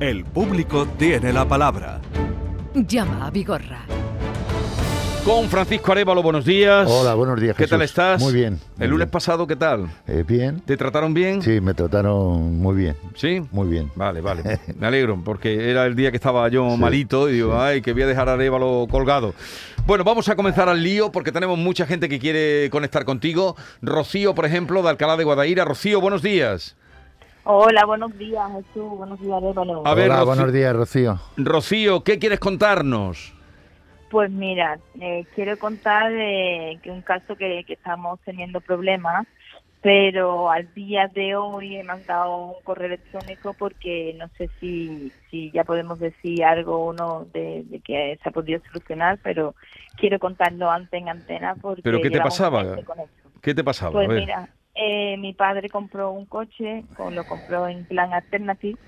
El 0.00 0.24
público 0.24 0.86
tiene 0.98 1.32
la 1.32 1.46
palabra. 1.46 2.00
Llama 2.74 3.26
a 3.26 3.30
Vigorra. 3.30 3.80
Con 5.24 5.48
Francisco 5.48 5.90
Arevalo, 5.90 6.22
buenos 6.22 6.44
días. 6.44 6.86
Hola, 6.88 7.14
buenos 7.14 7.40
días. 7.40 7.56
¿Qué 7.56 7.64
Jesús. 7.64 7.70
tal 7.70 7.82
estás? 7.82 8.22
Muy 8.22 8.32
bien. 8.32 8.60
El 8.74 8.78
muy 8.78 8.88
lunes 8.88 9.06
bien. 9.06 9.10
pasado, 9.10 9.46
¿qué 9.46 9.56
tal? 9.56 9.88
Eh, 10.06 10.22
bien. 10.26 10.60
¿Te 10.60 10.76
trataron 10.76 11.14
bien? 11.14 11.42
Sí, 11.42 11.60
me 11.60 11.74
trataron 11.74 12.58
muy 12.58 12.76
bien. 12.76 12.96
¿Sí? 13.16 13.42
Muy 13.50 13.66
bien. 13.68 13.90
Vale, 13.96 14.20
vale. 14.20 14.60
Me 14.78 14.86
alegro, 14.86 15.20
porque 15.24 15.68
era 15.70 15.84
el 15.86 15.96
día 15.96 16.10
que 16.12 16.16
estaba 16.16 16.48
yo 16.48 16.70
Sí, 16.70 16.76
malito 16.76 17.28
y 17.28 17.32
digo, 17.34 17.52
sí. 17.52 17.58
ay, 17.60 17.82
que 17.82 17.92
voy 17.92 18.02
a 18.02 18.06
dejar 18.06 18.28
a 18.28 18.34
Arevalo 18.34 18.86
colgado. 18.88 19.34
Bueno, 19.86 20.04
vamos 20.04 20.28
a 20.28 20.36
comenzar 20.36 20.68
al 20.68 20.80
lío 20.82 21.10
porque 21.10 21.32
tenemos 21.32 21.58
mucha 21.58 21.86
gente 21.86 22.08
que 22.08 22.20
quiere 22.20 22.68
conectar 22.70 23.04
contigo. 23.04 23.56
Rocío, 23.82 24.32
por 24.34 24.44
ejemplo, 24.46 24.80
de 24.82 24.90
Alcalá 24.90 25.16
de 25.16 25.24
Guadaira. 25.24 25.64
Rocío, 25.64 26.00
buenos 26.00 26.22
días. 26.22 26.76
Hola, 27.48 27.84
buenos 27.86 28.16
días, 28.18 28.42
Jesús. 28.52 28.90
Buenos 28.96 29.20
días, 29.20 29.40
Révalo. 29.40 29.86
A 29.86 29.94
ver, 29.94 30.06
Hola, 30.10 30.16
Rocío- 30.20 30.26
buenos 30.26 30.52
días, 30.52 30.74
Rocío. 30.76 31.20
Rocío, 31.36 32.02
¿qué 32.02 32.18
quieres 32.18 32.40
contarnos? 32.40 33.32
Pues 34.10 34.32
mira, 34.32 34.78
eh, 35.00 35.24
quiero 35.32 35.56
contar 35.56 36.10
eh, 36.12 36.78
que 36.82 36.90
un 36.90 37.02
caso 37.02 37.36
que, 37.36 37.62
que 37.64 37.74
estamos 37.74 38.18
teniendo 38.24 38.60
problemas, 38.60 39.26
pero 39.80 40.50
al 40.50 40.72
día 40.74 41.08
de 41.14 41.36
hoy 41.36 41.76
he 41.76 41.84
mandado 41.84 42.46
un 42.46 42.54
correo 42.64 42.86
electrónico 42.88 43.54
porque 43.54 44.16
no 44.18 44.28
sé 44.38 44.50
si, 44.58 45.12
si 45.30 45.52
ya 45.52 45.62
podemos 45.62 46.00
decir 46.00 46.44
algo 46.44 46.86
o 46.86 46.92
no 46.92 47.26
de, 47.32 47.62
de 47.66 47.78
que 47.80 48.18
se 48.20 48.28
ha 48.28 48.32
podido 48.32 48.60
solucionar, 48.72 49.20
pero 49.22 49.54
quiero 49.96 50.18
contarlo 50.18 50.68
antes 50.68 51.00
en 51.00 51.08
antena 51.08 51.54
porque... 51.60 51.82
¿Pero 51.82 52.00
qué 52.00 52.10
te 52.10 52.20
pasaba? 52.20 52.64
¿Qué 53.40 53.54
te 53.54 53.62
pasaba? 53.62 53.92
Pues 53.92 54.06
a 54.08 54.12
ver. 54.12 54.20
mira, 54.22 54.48
eh, 54.76 55.16
mi 55.16 55.32
padre 55.32 55.68
compró 55.68 56.10
un 56.12 56.26
coche, 56.26 56.84
con, 56.96 57.14
lo 57.14 57.24
compró 57.24 57.66
en 57.68 57.84
plan 57.86 58.12
alternative, 58.12 58.78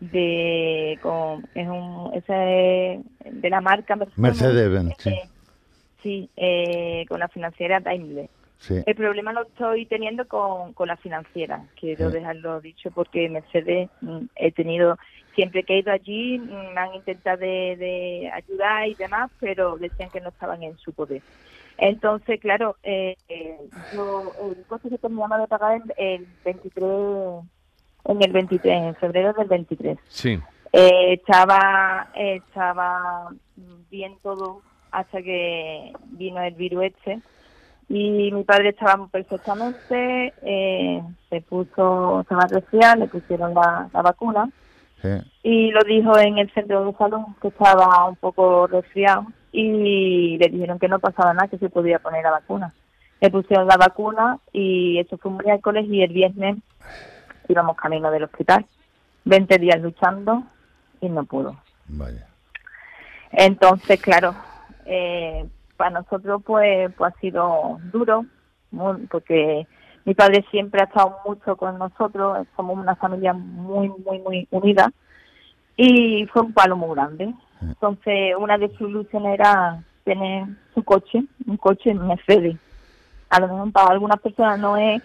de 0.00 0.98
con, 1.02 1.44
es 1.54 1.68
un 1.68 2.10
ese 2.14 2.94
es 3.24 3.42
de 3.42 3.50
la 3.50 3.60
marca 3.60 3.96
Mercedes. 3.96 4.18
Sí. 4.98 5.10
Eh, 5.10 5.28
sí, 6.02 6.30
eh, 6.36 7.06
con 7.08 7.20
la 7.20 7.28
financiera 7.28 7.80
Daimler. 7.80 8.28
Sí. 8.58 8.82
El 8.86 8.94
problema 8.94 9.32
lo 9.32 9.42
estoy 9.42 9.84
teniendo 9.86 10.26
con, 10.26 10.72
con 10.72 10.88
la 10.88 10.96
financiera, 10.96 11.62
quiero 11.78 12.08
Sí. 12.08 12.14
dejarlo 12.16 12.60
dicho 12.60 12.90
porque 12.90 13.28
Mercedes 13.28 13.90
mm, 14.00 14.18
he 14.36 14.52
tenido, 14.52 14.96
siempre 15.34 15.64
que 15.64 15.74
he 15.74 15.78
ido 15.80 15.92
allí 15.92 16.38
mm, 16.38 16.74
me 16.74 16.80
han 16.80 16.94
intentado 16.94 17.38
de, 17.38 17.76
de 17.76 18.30
ayudar 18.32 18.88
y 18.88 18.94
demás, 18.94 19.30
pero 19.38 19.76
decían 19.76 20.08
que 20.10 20.20
no 20.20 20.30
estaban 20.30 20.62
en 20.62 20.78
su 20.78 20.92
poder. 20.92 21.20
Entonces, 21.78 22.40
claro, 22.40 22.76
eh, 22.82 23.16
eh, 23.28 23.58
yo 23.94 24.32
el 24.50 24.64
coche 24.66 24.88
que 24.88 24.98
terminaba 24.98 25.38
de 25.38 25.48
pagar 25.48 25.82
el, 25.82 25.94
el 25.96 26.26
23, 26.44 27.44
en 28.06 28.22
el 28.22 28.32
23, 28.32 28.82
en 28.82 28.94
febrero 28.96 29.32
del 29.32 29.48
23. 29.48 29.98
Sí. 30.08 30.38
Eh, 30.72 31.12
estaba 31.14 32.08
estaba 32.14 33.28
bien 33.90 34.16
todo 34.22 34.60
hasta 34.90 35.22
que 35.22 35.92
vino 36.10 36.40
el 36.40 36.54
virus 36.54 36.84
este 36.84 37.20
y 37.88 38.32
mi 38.32 38.42
padre 38.44 38.70
estaba 38.70 39.06
perfectamente 39.06 40.32
eh, 40.42 41.02
se 41.30 41.40
puso 41.42 42.22
estaba 42.22 42.46
resfriado 42.46 42.96
le 42.96 43.06
pusieron 43.06 43.54
la, 43.54 43.88
la 43.92 44.02
vacuna 44.02 44.50
sí. 45.00 45.10
y 45.42 45.70
lo 45.70 45.80
dijo 45.84 46.18
en 46.18 46.38
el 46.38 46.52
centro 46.52 46.86
de 46.86 46.96
salud 46.96 47.24
que 47.40 47.48
estaba 47.48 48.08
un 48.08 48.16
poco 48.16 48.66
resfriado 48.66 49.26
y 49.56 50.36
le 50.36 50.48
dijeron 50.48 50.80
que 50.80 50.88
no 50.88 50.98
pasaba 50.98 51.32
nada 51.32 51.46
que 51.48 51.58
se 51.58 51.70
podía 51.70 52.00
poner 52.00 52.24
la 52.24 52.32
vacuna 52.32 52.74
le 53.20 53.30
pusieron 53.30 53.68
la 53.68 53.76
vacuna 53.76 54.38
y 54.52 54.98
eso 54.98 55.16
fue 55.16 55.30
un 55.30 55.38
miércoles 55.38 55.86
y 55.88 56.02
el 56.02 56.12
viernes 56.12 56.56
íbamos 57.48 57.76
camino 57.76 58.10
del 58.10 58.24
hospital 58.24 58.66
20 59.24 59.58
días 59.58 59.80
luchando 59.80 60.42
y 61.00 61.08
no 61.08 61.24
pudo 61.24 61.56
Vaya. 61.86 62.26
entonces, 63.30 64.00
claro, 64.00 64.34
eh, 64.86 65.46
para 65.76 65.90
nosotros 66.00 66.42
pues, 66.44 66.92
pues 66.96 67.14
ha 67.14 67.20
sido 67.20 67.78
duro, 67.92 68.26
muy- 68.72 69.06
porque 69.06 69.66
mi 70.04 70.14
padre 70.14 70.44
siempre 70.50 70.80
ha 70.80 70.84
estado 70.84 71.16
mucho 71.24 71.56
con 71.56 71.78
nosotros, 71.78 72.46
somos 72.56 72.76
una 72.76 72.96
familia 72.96 73.32
muy, 73.32 73.88
muy, 74.04 74.18
muy 74.18 74.48
unida, 74.50 74.92
y 75.76 76.26
fue 76.26 76.42
un 76.42 76.52
palo 76.52 76.76
muy 76.76 76.94
grande. 76.94 77.34
Entonces, 77.60 78.34
una 78.38 78.58
de 78.58 78.68
sus 78.76 78.90
ilusiones 78.90 79.34
era 79.34 79.82
tener 80.04 80.46
su 80.74 80.82
coche, 80.82 81.24
un 81.46 81.56
coche 81.56 81.94
Mercedes. 81.94 82.56
A 83.30 83.40
lo 83.40 83.48
mejor 83.48 83.72
para 83.72 83.88
algunas 83.88 84.20
personas 84.20 84.58
no 84.58 84.76
es 84.76 85.02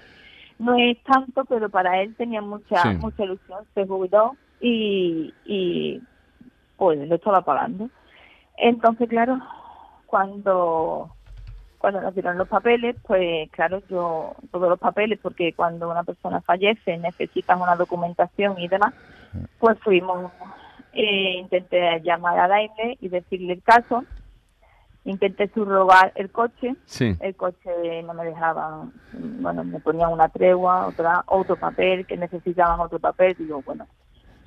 no 0.60 0.76
es 0.76 1.02
tanto, 1.04 1.46
pero 1.46 1.70
para 1.70 2.02
él 2.02 2.14
tenía 2.16 2.42
mucha 2.42 2.84
Sí. 2.84 2.90
mucha 3.00 3.24
ilusión. 3.24 3.60
Se 3.74 3.88
jubiló 3.88 4.36
y, 4.60 5.34
y 5.46 6.02
pues 6.76 7.00
lo 7.08 7.16
estaba 7.16 7.42
pagando. 7.42 7.90
Entonces, 8.58 9.08
claro, 9.08 9.40
cuando 10.06 11.10
cuando 11.78 12.02
nos 12.02 12.14
dieron 12.14 12.38
los 12.38 12.50
papeles, 12.50 12.98
pues 13.08 13.50
claro, 13.52 13.81
yo 13.90 14.36
todos 14.52 14.68
los 14.70 14.80
papeles, 14.80 15.18
porque 15.22 15.54
cuando 15.54 15.90
una 15.90 16.04
persona 16.04 16.42
fallece 16.42 16.98
necesitan 16.98 17.62
una 17.62 17.78
documentación 17.78 18.60
y 18.60 18.68
demás, 18.68 18.94
pues 19.60 19.80
fuimos, 19.80 20.30
eh, 20.94 21.33
intenté 21.39 22.00
llamar 22.01 22.39
a 22.39 22.47
Daimler 22.47 22.97
y 23.00 23.09
decirle 23.09 23.53
el 23.53 23.63
caso, 23.63 24.03
intenté 25.05 25.47
subrogar 25.50 26.11
el 26.16 26.29
coche, 26.31 26.75
Sí. 26.85 27.16
el 27.19 27.35
coche 27.35 28.03
no 28.03 28.13
me 28.13 28.25
dejaban, 28.25 28.91
bueno, 29.13 29.63
me 29.63 29.79
ponían 29.79 30.11
una 30.11 30.29
tregua, 30.29 30.88
otra 30.88 31.23
otro 31.27 31.55
papel, 31.55 32.05
que 32.05 32.17
necesitaban 32.17 32.79
otro 32.79 33.00
papel, 33.00 33.35
digo, 33.38 33.61
bueno, 33.66 33.88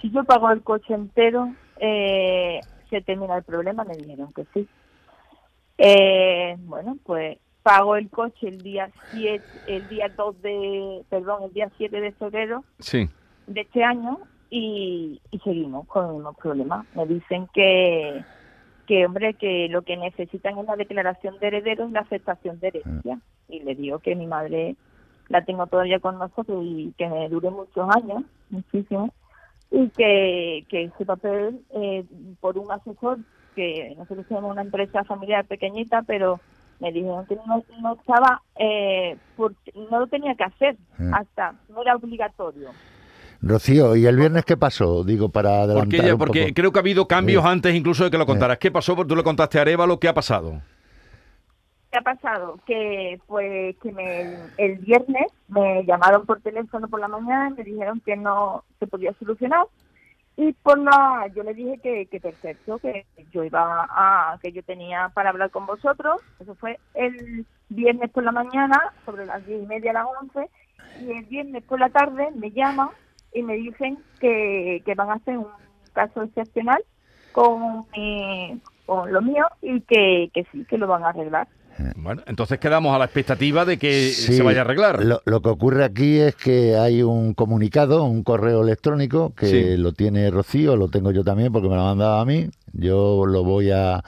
si 0.01 0.11
yo 0.11 0.25
pago 0.25 0.51
el 0.51 0.63
coche 0.63 0.95
entero, 0.95 1.53
eh, 1.79 2.61
se 2.91 3.01
termina 3.01 3.37
el 3.39 3.43
problema, 3.45 3.85
me 3.85 3.95
dijeron 3.97 4.33
que 4.33 4.45
sí. 4.53 4.69
Eh, 5.79 6.57
bueno, 6.61 6.99
pues 7.05 7.39
pago 7.63 7.97
el 7.97 8.11
coche 8.11 8.49
el 8.49 8.59
día 8.59 8.91
7, 9.13 9.43
el 9.69 9.89
día 9.89 10.09
2 10.17 10.43
de, 10.43 11.03
perdón, 11.09 11.45
el 11.45 11.53
día 11.53 11.71
7 11.79 12.01
de 12.01 12.13
febrero 12.13 12.65
Sí. 12.79 13.09
de 13.47 13.61
este 13.63 13.83
año 13.83 14.19
y, 14.55 15.19
y 15.31 15.39
seguimos 15.39 15.87
con 15.87 16.07
el 16.09 16.15
mismo 16.17 16.35
problema. 16.35 16.85
Me 16.95 17.07
dicen 17.07 17.49
que, 17.55 18.23
que, 18.87 19.07
hombre, 19.07 19.33
que 19.35 19.69
lo 19.71 19.81
que 19.81 19.97
necesitan 19.97 20.59
es 20.59 20.67
la 20.67 20.77
declaración 20.77 21.39
de 21.39 21.47
herederos 21.47 21.89
y 21.89 21.95
la 21.95 22.01
aceptación 22.01 22.61
de 22.61 22.69
herencia. 22.69 23.19
Y 23.49 23.61
le 23.61 23.75
digo 23.75 23.99
que 24.01 24.15
mi 24.15 24.27
madre 24.27 24.77
la 25.29 25.43
tengo 25.47 25.67
todavía 25.69 26.01
con 26.01 26.19
nosotros 26.19 26.63
y 26.67 26.93
que 26.99 27.09
me 27.09 27.31
dure 27.31 27.49
muchos 27.51 27.89
años, 27.97 28.25
muchísimo, 28.51 29.09
y 29.71 29.89
que, 29.91 30.67
que 30.69 30.85
ese 30.85 31.07
papel, 31.07 31.63
eh, 31.71 32.05
por 32.41 32.59
un 32.59 32.71
asesor, 32.71 33.21
que 33.55 33.95
nosotros 33.97 34.27
somos 34.29 34.51
una 34.51 34.61
empresa 34.63 35.03
familiar 35.05 35.47
pequeñita, 35.47 36.03
pero 36.03 36.41
me 36.79 36.93
dijeron 36.93 37.25
que 37.25 37.37
no, 37.37 37.65
no 37.81 37.95
estaba, 37.95 38.43
eh, 38.57 39.17
por- 39.35 39.55
no 39.91 40.01
lo 40.01 40.07
tenía 40.09 40.35
que 40.35 40.45
hacer, 40.45 40.77
Mm. 40.99 41.15
hasta, 41.15 41.55
no 41.71 41.81
era 41.81 41.97
obligatorio. 41.97 42.73
Rocío, 43.43 43.97
¿y 43.97 44.07
el 44.07 44.17
viernes 44.17 44.45
qué 44.45 44.57
pasó? 44.57 45.03
Digo, 45.03 45.29
para 45.29 45.63
adelantar 45.63 45.85
Porque, 45.85 45.97
ella- 45.97 46.13
un 46.15 46.19
porque 46.19 46.43
poco. 46.43 46.55
creo 46.55 46.73
que 46.73 46.79
ha 46.79 46.83
habido 46.83 47.09
cambios 47.09 47.43
Sí. 47.43 47.49
antes 47.49 47.75
incluso 47.75 48.05
de 48.05 48.11
que 48.11 48.19
lo 48.19 48.27
contaras. 48.27 48.59
¿Qué 48.59 48.71
pasó? 48.71 48.95
Porque 48.95 49.09
tú 49.09 49.17
le 49.17 49.25
contaste 49.25 49.59
a 49.59 49.63
Arevalo, 49.63 49.99
¿qué 49.99 50.09
ha 50.09 50.15
pasado? 50.15 50.61
¿Qué 51.91 51.99
ha 51.99 52.03
pasado? 52.03 52.59
Que 52.65 53.21
pues 53.27 53.77
que 53.83 53.93
me, 53.93 54.37
el 54.59 54.77
viernes 54.79 55.27
me 55.49 55.85
llamaron 55.85 56.25
por 56.25 56.41
teléfono 56.41 56.89
por 56.89 57.01
la 57.01 57.09
mañana 57.09 57.49
y 57.51 57.55
me 57.55 57.65
dijeron 57.65 58.01
que 58.01 58.17
no 58.17 58.65
se 58.79 58.87
podía 58.87 59.13
solucionar 59.19 59.67
y 60.37 60.53
por 60.55 60.79
la 60.79 61.29
yo 61.35 61.43
le 61.43 61.53
dije 61.53 61.79
que, 61.83 62.07
que 62.07 62.19
perfecto 62.19 62.79
que 62.79 63.05
yo 63.31 63.45
iba 63.45 63.87
a 63.91 64.39
que 64.41 64.51
yo 64.53 64.63
tenía 64.63 65.11
para 65.13 65.29
hablar 65.29 65.51
con 65.51 65.67
vosotros 65.67 66.23
eso 66.41 66.55
fue 66.55 66.79
el 66.95 67.45
viernes 67.69 68.11
por 68.11 68.25
la 68.25 68.33
mañana 68.33 68.81
sobre 69.05 69.27
las 69.27 69.45
diez 69.47 69.63
y 69.63 69.67
media 69.67 69.91
a 69.91 69.95
las 69.95 70.07
once 70.23 70.49
y 71.03 71.11
el 71.11 71.25
viernes 71.27 71.63
por 71.65 71.79
la 71.79 71.91
tarde 71.91 72.29
me 72.35 72.51
llaman 72.51 72.89
y 73.35 73.43
me 73.43 73.55
dicen 73.55 73.99
que, 74.21 74.83
que 74.85 74.95
van 74.95 75.11
a 75.11 75.15
hacer 75.15 75.39
un 75.39 75.47
caso 75.93 76.23
excepcional 76.23 76.83
con 77.33 77.85
mi, 77.97 78.61
con 78.87 79.13
lo 79.13 79.23
mío 79.23 79.47
y 79.63 79.81
que, 79.83 80.31
que 80.35 80.45
sí 80.53 80.65
que 80.69 80.79
lo 80.79 80.87
van 80.87 81.03
a 81.05 81.09
arreglar 81.11 81.49
Bueno, 81.97 82.23
entonces 82.27 82.59
quedamos 82.59 82.95
a 82.95 82.99
la 82.99 83.07
expectativa 83.07 83.65
de 83.65 83.79
que 83.79 84.11
Sí, 84.11 84.35
se 84.35 84.43
vaya 84.43 84.61
a 84.61 84.65
arreglar. 84.65 85.03
Lo, 85.05 85.23
lo 85.25 85.41
que 85.41 85.49
ocurre 85.49 85.85
aquí 85.85 86.19
es 86.19 86.37
que 86.37 86.77
hay 86.77 87.03
un 87.03 87.33
comunicado, 87.35 88.05
un 88.05 88.23
correo 88.23 88.63
electrónico 88.63 89.33
que 89.35 89.47
Sí. 89.47 89.77
lo 89.79 89.93
tiene 89.93 90.31
Rocío, 90.31 90.77
lo 90.77 90.89
tengo 90.89 91.11
yo 91.11 91.25
también 91.25 91.53
porque 91.53 91.69
me 91.69 91.75
lo 91.75 91.81
ha 91.83 91.87
mandado 91.87 92.17
a 92.21 92.25
mí. 92.27 92.49
Yo 92.75 93.25
lo 93.27 93.45
voy 93.45 93.71
a, 93.71 94.03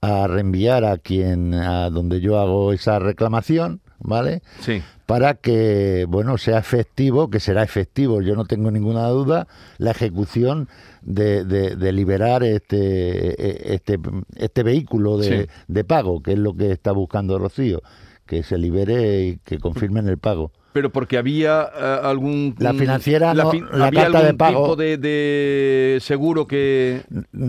a 0.00 0.26
reenviar 0.26 0.84
a 0.84 0.96
quien, 0.98 1.52
a 1.54 1.90
donde 1.90 2.20
yo 2.22 2.38
hago 2.38 2.72
esa 2.72 2.98
reclamación, 2.98 3.80
¿vale? 4.04 4.42
Sí. 4.60 4.80
Para 5.06 5.34
que, 5.34 6.06
bueno, 6.08 6.38
sea 6.38 6.58
efectivo, 6.58 7.28
que 7.28 7.40
será 7.40 7.62
efectivo, 7.64 8.22
yo 8.22 8.36
no 8.36 8.44
tengo 8.44 8.70
ninguna 8.70 9.06
duda, 9.08 9.48
la 9.78 9.90
ejecución 9.90 10.68
de, 11.02 11.44
de- 11.44 11.74
de 11.76 11.92
liberar 11.92 12.44
este, 12.44 13.74
este, 13.74 13.98
este 14.36 14.62
vehículo 14.62 15.18
de, 15.18 15.42
Sí. 15.42 15.50
de 15.68 15.84
pago, 15.84 16.22
que 16.22 16.32
es 16.34 16.38
lo 16.38 16.54
que 16.54 16.70
está 16.70 16.92
buscando 16.92 17.38
Rocío, 17.38 17.82
que 18.26 18.42
se 18.42 18.56
libere 18.56 19.20
y 19.26 19.36
que 19.44 19.58
confirmen 19.58 20.08
el 20.08 20.18
pago. 20.18 20.52
Pero 20.74 20.90
porque 20.90 21.16
había 21.18 21.70
eh, 21.80 21.98
algún... 22.02 22.56
La 22.58 22.74
financiera 22.74 23.32
no- 23.32 23.52
la 23.72 23.86
había 23.86 24.02
carta 24.02 24.18
de 24.18 24.24
algún 24.26 24.36
pago- 24.38 24.62
tipo 24.64 24.76
de, 24.76 24.96
de 24.98 25.98
seguro 26.00 26.48
que... 26.48 27.02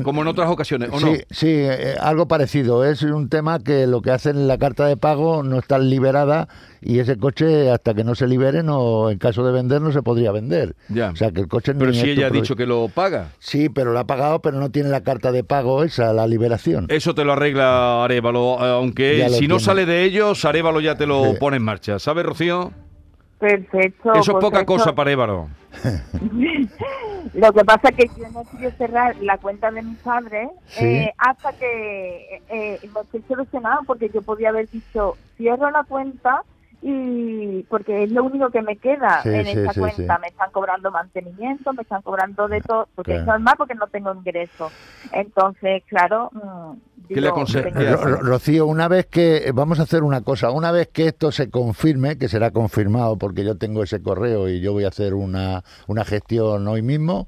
Como 0.03 0.21
en 0.21 0.27
otras 0.27 0.47
ocasiones, 0.47 0.89
¿o 0.93 0.99
sí, 0.99 1.05
no? 1.05 1.11
sí, 1.31 1.47
eh, 1.49 1.95
algo 1.99 2.27
parecido. 2.27 2.85
Es 2.85 3.01
un 3.01 3.27
tema 3.27 3.57
que 3.57 3.87
lo 3.87 4.03
que 4.03 4.11
hacen 4.11 4.35
en 4.37 4.47
la 4.47 4.59
carta 4.59 4.85
de 4.85 4.95
pago 4.95 5.41
no 5.41 5.57
está 5.57 5.79
liberada 5.79 6.47
y 6.81 6.99
ese 6.99 7.17
coche 7.17 7.71
hasta 7.71 7.95
que 7.95 8.03
no 8.03 8.13
se 8.13 8.27
libere, 8.27 8.61
no, 8.61 9.09
en 9.09 9.17
caso 9.17 9.43
de 9.43 9.51
vender, 9.51 9.81
no 9.81 9.91
se 9.91 10.03
podría 10.03 10.31
vender. 10.31 10.75
Ya. 10.89 11.09
O 11.09 11.15
sea 11.15 11.31
que 11.31 11.41
el 11.41 11.47
coche 11.47 11.73
Pero 11.73 11.89
ni 11.89 11.97
si 11.99 12.11
ella 12.11 12.27
ha 12.27 12.29
dicho 12.29 12.55
que 12.55 12.67
lo 12.67 12.89
paga. 12.89 13.29
Sí, 13.39 13.69
pero 13.69 13.91
lo 13.91 13.97
ha 13.97 14.05
pagado, 14.05 14.39
pero 14.43 14.59
no 14.59 14.69
tiene 14.69 14.89
la 14.89 15.01
carta 15.01 15.31
de 15.31 15.43
pago 15.43 15.83
esa, 15.83 16.13
la 16.13 16.27
liberación. 16.27 16.85
Eso 16.89 17.15
te 17.15 17.25
lo 17.25 17.33
arregla 17.33 18.03
Arevalo, 18.03 18.57
eh, 18.63 18.69
aunque 18.71 19.27
si 19.31 19.47
no 19.47 19.57
sale 19.59 19.87
de 19.87 20.03
ellos, 20.03 20.45
Arevalo 20.45 20.79
ya 20.79 20.95
te 20.95 21.07
lo 21.07 21.23
Sí. 21.31 21.37
pone 21.39 21.57
en 21.57 21.63
marcha. 21.63 21.97
¿Sabes, 21.97 22.23
Rocío? 22.23 22.71
Perfecto. 23.39 24.13
Eso 24.13 24.31
es 24.37 24.43
poca 24.43 24.57
eso- 24.59 24.65
cosa 24.65 24.95
para 24.95 25.09
Arevalo. 25.09 25.47
Lo 27.33 27.51
que 27.51 27.65
pasa 27.65 27.89
es 27.89 27.95
que 27.95 28.07
yo 28.21 28.29
no 28.29 28.43
quiero 28.43 28.75
cerrar 28.77 29.15
la 29.21 29.37
cuenta 29.37 29.69
de 29.71 29.81
mis 29.81 29.97
padres 29.99 30.49
Sí. 30.67 30.85
eh, 30.85 31.13
hasta 31.17 31.51
que 31.53 32.41
eh, 32.49 32.79
lo 32.93 33.01
estoy 33.01 33.23
solucionado, 33.27 33.81
porque 33.85 34.09
yo 34.09 34.21
podía 34.21 34.49
haber 34.49 34.69
dicho, 34.69 35.17
cierro 35.35 35.69
la 35.71 35.83
cuenta 35.83 36.43
y 36.81 37.63
porque 37.63 38.03
es 38.03 38.11
lo 38.11 38.23
único 38.23 38.49
que 38.49 38.61
me 38.61 38.77
queda 38.77 39.21
Sí, 39.23 39.29
en 39.29 39.45
sí, 39.45 39.51
esta 39.51 39.73
sí, 39.73 39.79
cuenta. 39.79 40.15
sí. 40.15 40.21
Me 40.21 40.27
están 40.27 40.51
cobrando 40.51 40.91
mantenimiento, 40.91 41.73
me 41.73 41.81
están 41.83 42.01
cobrando 42.01 42.47
de 42.47 42.61
todo, 42.61 42.87
porque 42.95 43.11
Claro. 43.11 43.21
es 43.21 43.27
normal 43.27 43.55
porque 43.57 43.75
no 43.75 43.87
tengo 43.87 44.13
ingreso. 44.13 44.71
Entonces, 45.11 45.83
claro... 45.87 46.29
mm, 46.33 46.73
¿Qué 47.07 47.21
le 47.21 47.29
Rocío, 48.21 48.65
una 48.65 48.87
vez 48.87 49.05
que 49.05 49.51
vamos 49.53 49.79
a 49.79 49.83
hacer 49.83 50.01
una 50.03 50.21
cosa, 50.21 50.49
una 50.49 50.71
vez 50.71 50.87
que 50.87 51.07
esto 51.07 51.31
se 51.31 51.49
confirme, 51.51 52.17
que 52.17 52.27
será 52.27 52.49
confirmado 52.51 53.15
porque 53.17 53.43
yo 53.45 53.57
tengo 53.57 53.83
ese 53.83 54.01
correo 54.01 54.49
y 54.49 54.59
yo 54.59 54.73
voy 54.73 54.85
a 54.85 54.89
hacer 54.89 55.13
una, 55.13 55.63
una 55.87 56.03
gestión 56.03 56.67
hoy 56.67 56.81
mismo, 56.81 57.27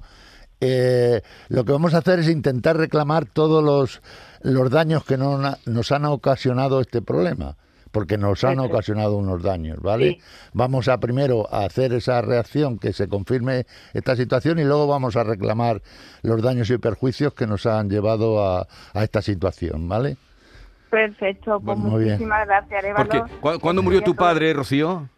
eh, 0.61 1.21
lo 1.49 1.63
que 1.63 1.71
vamos 1.73 1.93
a 1.93 1.99
hacer 1.99 2.17
es 2.19 2.29
intentar 2.29 2.77
reclamar 2.77 3.25
todos 3.25 3.63
los, 3.63 4.01
los 4.41 4.71
daños 4.71 5.05
que 5.05 5.17
no 5.17 5.37
nos 5.67 5.91
han 5.91 6.05
ocasionado 6.05 6.81
este 6.81 7.03
problema, 7.03 7.55
porque 7.97 8.15
nos 8.19 8.43
han 8.43 8.59
ocasionado 8.59 9.17
unos 9.17 9.41
daños, 9.41 9.79
¿vale? 9.81 10.11
Sí. 10.11 10.17
Vamos 10.53 10.87
a 10.87 10.99
primero 10.99 11.51
a 11.51 11.65
hacer 11.65 11.93
esa 11.93 12.21
reacción, 12.21 12.77
que 12.77 12.93
se 12.93 13.07
confirme 13.07 13.65
esta 13.95 14.15
situación 14.15 14.59
y 14.59 14.63
luego 14.65 14.85
vamos 14.85 15.15
a 15.15 15.23
reclamar 15.23 15.81
los 16.21 16.43
daños 16.43 16.69
y 16.69 16.77
perjuicios 16.77 17.33
que 17.33 17.47
nos 17.47 17.65
han 17.65 17.89
llevado 17.89 18.45
a, 18.45 18.67
a 18.93 19.03
esta 19.03 19.23
situación, 19.23 19.89
¿vale? 19.89 20.15
Perfecto, 20.91 21.59
pues 21.59 21.75
Bueno, 21.79 21.89
muy 21.89 22.03
bien. 22.03 22.13
muchísimas 22.13 22.45
gracias, 22.45 23.29
¿cu- 23.41 23.59
¿Cuándo 23.59 23.81
murió 23.81 24.03
tu 24.03 24.15
padre, 24.15 24.53
Rocío? 24.53 25.09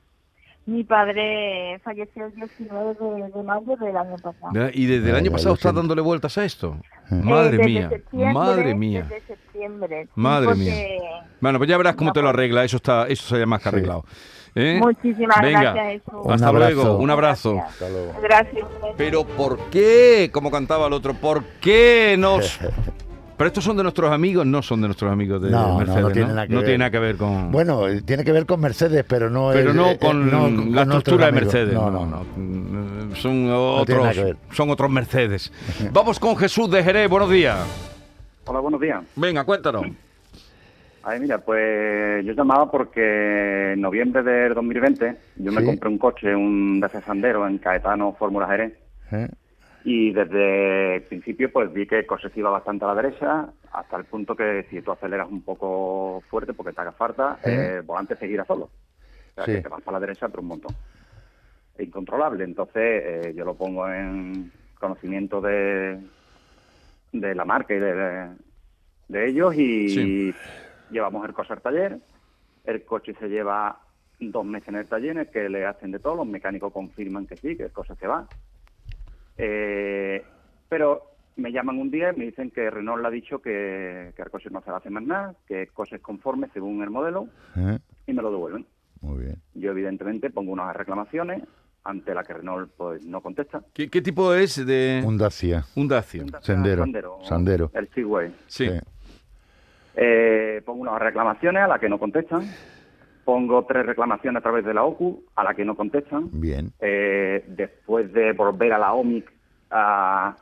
Mi 0.69 0.83
padre 0.83 1.79
falleció 1.83 2.27
el 2.27 2.35
19 2.35 2.93
de, 2.93 3.31
de 3.31 3.43
mayo 3.43 3.75
del 3.77 3.97
año 3.97 4.15
pasado. 4.21 4.69
Y 4.73 4.85
desde 4.85 5.09
el 5.09 5.15
año 5.15 5.31
pasado 5.31 5.55
estás 5.55 5.73
dándole 5.73 6.01
vueltas 6.01 6.37
a 6.37 6.45
esto. 6.45 6.77
Eh, 7.09 7.15
Madre 7.15 7.57
desde 7.57 7.65
mía, 7.65 7.89
madre 8.33 8.75
mía. 8.75 9.07
Desde 9.09 9.25
septiembre. 9.25 10.07
Madre 10.13 10.45
porque- 10.45 10.59
mía. 10.59 11.27
Bueno, 11.41 11.57
pues 11.57 11.69
ya 11.69 11.77
verás 11.77 11.95
cómo 11.95 12.13
te 12.13 12.21
lo 12.21 12.29
arregla. 12.29 12.63
Eso 12.63 12.77
está, 12.77 13.07
eso 13.07 13.23
se 13.27 13.39
llama 13.39 13.55
más 13.55 13.63
que 13.63 13.69
arreglado. 13.69 14.05
¿Eh? 14.53 14.79
Muchísimas 14.79 15.41
Venga, 15.41 15.73
gracias, 15.73 15.87
Jesús. 16.05 16.25
Un 16.25 16.33
Hasta 16.33 16.47
abrazo. 16.47 16.73
luego, 16.75 16.97
un 16.97 17.09
abrazo. 17.09 17.53
Gracias. 17.55 17.73
Hasta 17.73 17.89
luego. 17.89 18.13
Gracias. 18.21 18.67
Pero 18.97 19.23
¿por 19.25 19.57
qué? 19.71 20.29
Como 20.31 20.51
cantaba 20.51 20.85
el 20.87 20.93
otro, 20.93 21.13
¿por 21.15 21.43
qué 21.61 22.15
nos... 22.19 22.59
Pero 23.39 23.47
estos 23.47 23.63
son 23.63 23.77
de 23.77 23.83
nuestros 23.83 24.11
amigos, 24.11 24.45
no 24.45 24.61
son 24.61 24.81
de 24.81 24.89
nuestros 24.89 25.09
amigos 25.09 25.41
de 25.41 25.49
No, 25.49 25.61
no, 25.61 25.67
no 25.69 25.77
Mercedes, 25.77 26.01
¿no? 26.03 26.11
tiene 26.11 26.27
nada 26.27 26.45
que 26.45 26.51
No 26.53 26.59
ver. 26.59 26.65
tiene 26.65 26.77
nada 26.79 26.91
que 26.91 26.99
ver 26.99 27.15
con... 27.15 27.51
Bueno, 27.53 27.83
tiene 28.05 28.25
que 28.25 28.33
ver 28.33 28.45
con 28.45 28.59
Mercedes, 28.59 29.05
pero 29.07 29.29
no 29.29 29.51
pero 29.53 29.69
es, 29.69 29.75
no 29.77 29.91
eh, 29.91 29.97
con 29.97 30.27
eh, 30.27 30.29
no 30.29 30.39
con 30.41 30.75
la 30.75 30.81
estructura 30.81 31.27
de. 31.27 31.31
Mercedes. 31.31 31.73
No, 31.73 31.89
No, 31.89 32.05
no, 32.05 32.25
no. 32.35 33.15
Son 33.15 33.49
otros, 33.49 34.17
son 34.51 34.69
otros 34.71 34.91
Mercedes. 34.91 35.53
Vamos 35.93 36.19
con 36.19 36.35
Jesús 36.35 36.69
de 36.69 36.83
Jerez. 36.83 37.09
Buenos 37.09 37.29
días. 37.29 37.57
Hola, 38.45 38.59
buenos 38.59 38.81
días. 38.81 39.01
Venga, 39.15 39.45
cuéntanos. 39.45 39.85
A 41.03 41.11
ver, 41.11 41.21
mira, 41.21 41.37
pues 41.37 42.25
yo 42.25 42.33
llamaba 42.33 42.69
porque 42.69 43.71
en 43.71 43.79
noviembre 43.79 44.21
del 44.21 44.53
2020 44.53 45.15
yo 45.37 45.51
me 45.53 45.63
compré 45.63 45.87
un 45.87 45.97
coche, 45.97 46.35
un 46.35 46.81
DC 46.81 47.01
Sandero 47.03 47.47
en 47.47 47.57
Caetano 47.57 48.13
Fórmula 48.19 48.47
Jerez 48.49 48.73
¿Eh? 49.13 49.29
Y 49.83 50.11
desde 50.11 50.95
el 50.97 51.01
principio 51.03 51.51
pues 51.51 51.71
vi 51.71 51.87
que 51.87 52.05
se 52.05 52.39
iba 52.39 52.49
bastante 52.49 52.85
a 52.85 52.89
la 52.93 53.01
derecha 53.01 53.49
hasta 53.71 53.97
el 53.97 54.05
punto 54.05 54.35
que 54.35 54.65
si 54.69 54.81
tú 54.81 54.91
aceleras 54.91 55.29
un 55.29 55.41
poco 55.41 56.21
fuerte 56.29 56.53
porque 56.53 56.73
te 56.73 56.81
haga 56.81 56.91
falta, 56.91 57.39
eh, 57.45 57.75
el 57.77 57.81
volante 57.83 58.15
seguirá 58.17 58.45
solo. 58.45 58.65
O 58.65 59.33
sea, 59.35 59.45
Sí. 59.45 59.53
que 59.53 59.61
te 59.61 59.69
vas 59.69 59.81
para 59.81 59.99
la 59.99 60.05
derecha 60.05 60.27
pero 60.27 60.41
un 60.41 60.47
montón. 60.49 60.75
Es 61.77 61.87
incontrolable. 61.87 62.43
Entonces 62.43 62.75
eh, 63.05 63.33
yo 63.35 63.45
lo 63.45 63.55
pongo 63.55 63.87
en 63.89 64.51
conocimiento 64.79 65.39
de, 65.39 65.99
de 67.13 67.35
la 67.35 67.45
marca 67.45 67.73
y 67.73 67.79
de, 67.79 67.93
de- 67.95 68.29
de 69.07 69.27
ellos 69.27 69.55
y 69.55 69.89
Sí. 69.89 70.35
llevamos 70.91 71.25
el 71.27 71.33
coche 71.33 71.53
al 71.53 71.61
taller. 71.61 71.97
El 72.65 72.83
coche 72.83 73.15
se 73.19 73.27
lleva 73.29 73.79
dos 74.19 74.45
meses 74.45 74.67
en 74.69 74.75
el 74.75 74.87
taller 74.87 75.11
en 75.11 75.17
el 75.19 75.29
que 75.29 75.47
le 75.49 75.65
hacen 75.65 75.91
de 75.91 75.99
todo, 75.99 76.15
los 76.17 76.27
mecánicos 76.27 76.73
confirman 76.73 77.25
que 77.25 77.37
sí, 77.37 77.55
que 77.55 77.63
el 77.63 77.71
coche 77.71 77.95
se 77.95 78.05
va. 78.07 78.27
Eh, 79.39 80.23
pero 80.67 81.03
me 81.37 81.51
llaman 81.51 81.79
un 81.79 81.89
día 81.89 82.11
y 82.13 82.17
me 82.19 82.25
dicen 82.25 82.51
que 82.51 82.69
Renault 82.69 83.01
le 83.01 83.07
ha 83.07 83.11
dicho 83.11 83.41
que, 83.41 84.11
que 84.15 84.23
coche 84.25 84.49
no 84.51 84.61
se 84.61 84.69
hace 84.71 84.89
más 84.89 85.03
nada, 85.03 85.33
que 85.47 85.63
es 85.63 85.71
conforme 86.01 86.49
según 86.53 86.83
el 86.83 86.89
modelo 86.89 87.27
¿Eh? 87.55 87.79
y 88.07 88.13
me 88.13 88.21
lo 88.21 88.29
devuelven. 88.31 88.65
Muy 89.01 89.23
bien. 89.23 89.35
Yo 89.53 89.71
evidentemente 89.71 90.29
pongo 90.29 90.51
unas 90.51 90.75
reclamaciones 90.75 91.41
ante 91.85 92.13
la 92.13 92.23
que 92.25 92.33
Renault 92.33 92.69
pues 92.75 93.05
no 93.05 93.21
contesta. 93.21 93.61
¿Qué, 93.73 93.89
qué 93.89 94.01
tipo 94.01 94.33
es 94.33 94.65
de 94.65 95.01
Un 95.05 95.17
Dacia. 95.17 95.63
un 95.77 95.87
Dacia? 95.87 96.25
Sendero. 96.41 96.85
Sandero. 97.23 97.71
El 97.73 97.87
Seaway. 97.95 98.35
Sí. 98.47 98.67
Sí. 98.67 98.77
Eh, 99.95 100.61
pongo 100.65 100.81
unas 100.81 100.99
reclamaciones 100.99 101.63
a 101.63 101.67
las 101.67 101.79
que 101.79 101.87
no 101.89 101.97
contestan. 101.97 102.41
Pongo 103.29 103.63
tres 103.63 103.85
reclamaciones 103.85 104.39
a 104.39 104.41
través 104.41 104.65
de 104.65 104.73
la 104.73 104.83
OCU 104.83 105.23
a 105.35 105.43
las 105.43 105.55
que 105.55 105.63
no 105.63 105.75
contestan. 105.75 106.29
Bien. 106.31 106.71
Eh, 106.79 107.45
después 107.49 108.11
de 108.11 108.31
volver 108.33 108.73
a 108.73 108.79
la 108.79 108.93
OMIC 108.93 109.31
a, 109.69 110.35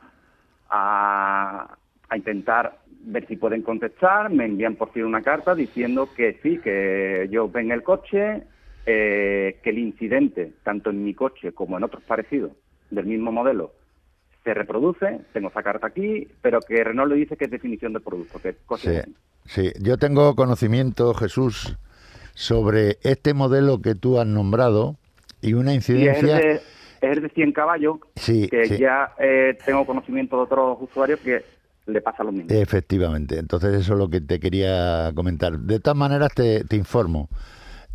a, 0.70 1.76
a 2.08 2.16
intentar 2.16 2.78
ver 3.02 3.26
si 3.26 3.36
pueden 3.36 3.60
contestar, 3.60 4.30
me 4.30 4.46
envían 4.46 4.76
por 4.76 4.90
fin 4.92 5.04
una 5.04 5.20
carta 5.20 5.54
diciendo 5.54 6.08
que 6.16 6.38
sí, 6.42 6.60
que 6.64 7.24
ellos 7.24 7.52
ven 7.52 7.72
el 7.72 7.82
coche, 7.82 8.44
eh, 8.86 9.60
que 9.62 9.68
el 9.68 9.80
incidente, 9.80 10.54
tanto 10.62 10.88
en 10.88 11.04
mi 11.04 11.12
coche 11.12 11.52
como 11.52 11.76
en 11.76 11.84
otros 11.84 12.02
parecidos 12.04 12.52
del 12.88 13.04
mismo 13.04 13.30
modelo, 13.30 13.72
se 14.44 14.54
reproduce, 14.54 15.20
tengo 15.34 15.48
esa 15.48 15.62
carta 15.62 15.88
aquí, 15.88 16.26
pero 16.40 16.60
que 16.60 16.82
Renault 16.82 17.12
le 17.12 17.18
dice 17.18 17.36
que 17.36 17.44
es 17.44 17.50
definición 17.50 17.92
de 17.92 18.00
producto, 18.00 18.38
que 18.38 18.48
el 18.48 18.56
coche 18.64 19.02
Sí, 19.44 19.72
sí. 19.72 19.72
Yo 19.78 19.98
tengo 19.98 20.34
conocimiento, 20.34 21.12
Jesús, 21.12 21.76
sobre 22.38 22.98
este 23.02 23.34
modelo 23.34 23.82
que 23.82 23.96
tú 23.96 24.20
has 24.20 24.26
nombrado 24.26 24.94
y 25.42 25.54
una 25.54 25.74
y 25.74 25.78
es 25.78 25.88
incidencia. 25.88 26.36
de, 26.36 26.60
es 27.00 27.20
de 27.22 27.28
100 27.30 27.50
caballos, 27.52 27.96
Sí, 28.14 28.46
que 28.48 28.66
sí. 28.66 28.78
ya 28.78 29.12
eh, 29.18 29.58
tengo 29.66 29.84
conocimiento 29.84 30.36
de 30.36 30.42
otros 30.42 30.78
usuarios 30.80 31.18
que 31.18 31.44
le 31.86 32.00
pasa 32.00 32.22
lo 32.22 32.30
mismo. 32.30 32.46
Efectivamente, 32.50 33.38
entonces 33.38 33.74
eso 33.74 33.94
es 33.94 33.98
lo 33.98 34.08
que 34.08 34.20
te 34.20 34.38
quería 34.38 35.10
comentar. 35.16 35.58
De 35.58 35.80
todas 35.80 35.96
maneras, 35.96 36.30
te, 36.32 36.62
te 36.62 36.76
informo. 36.76 37.28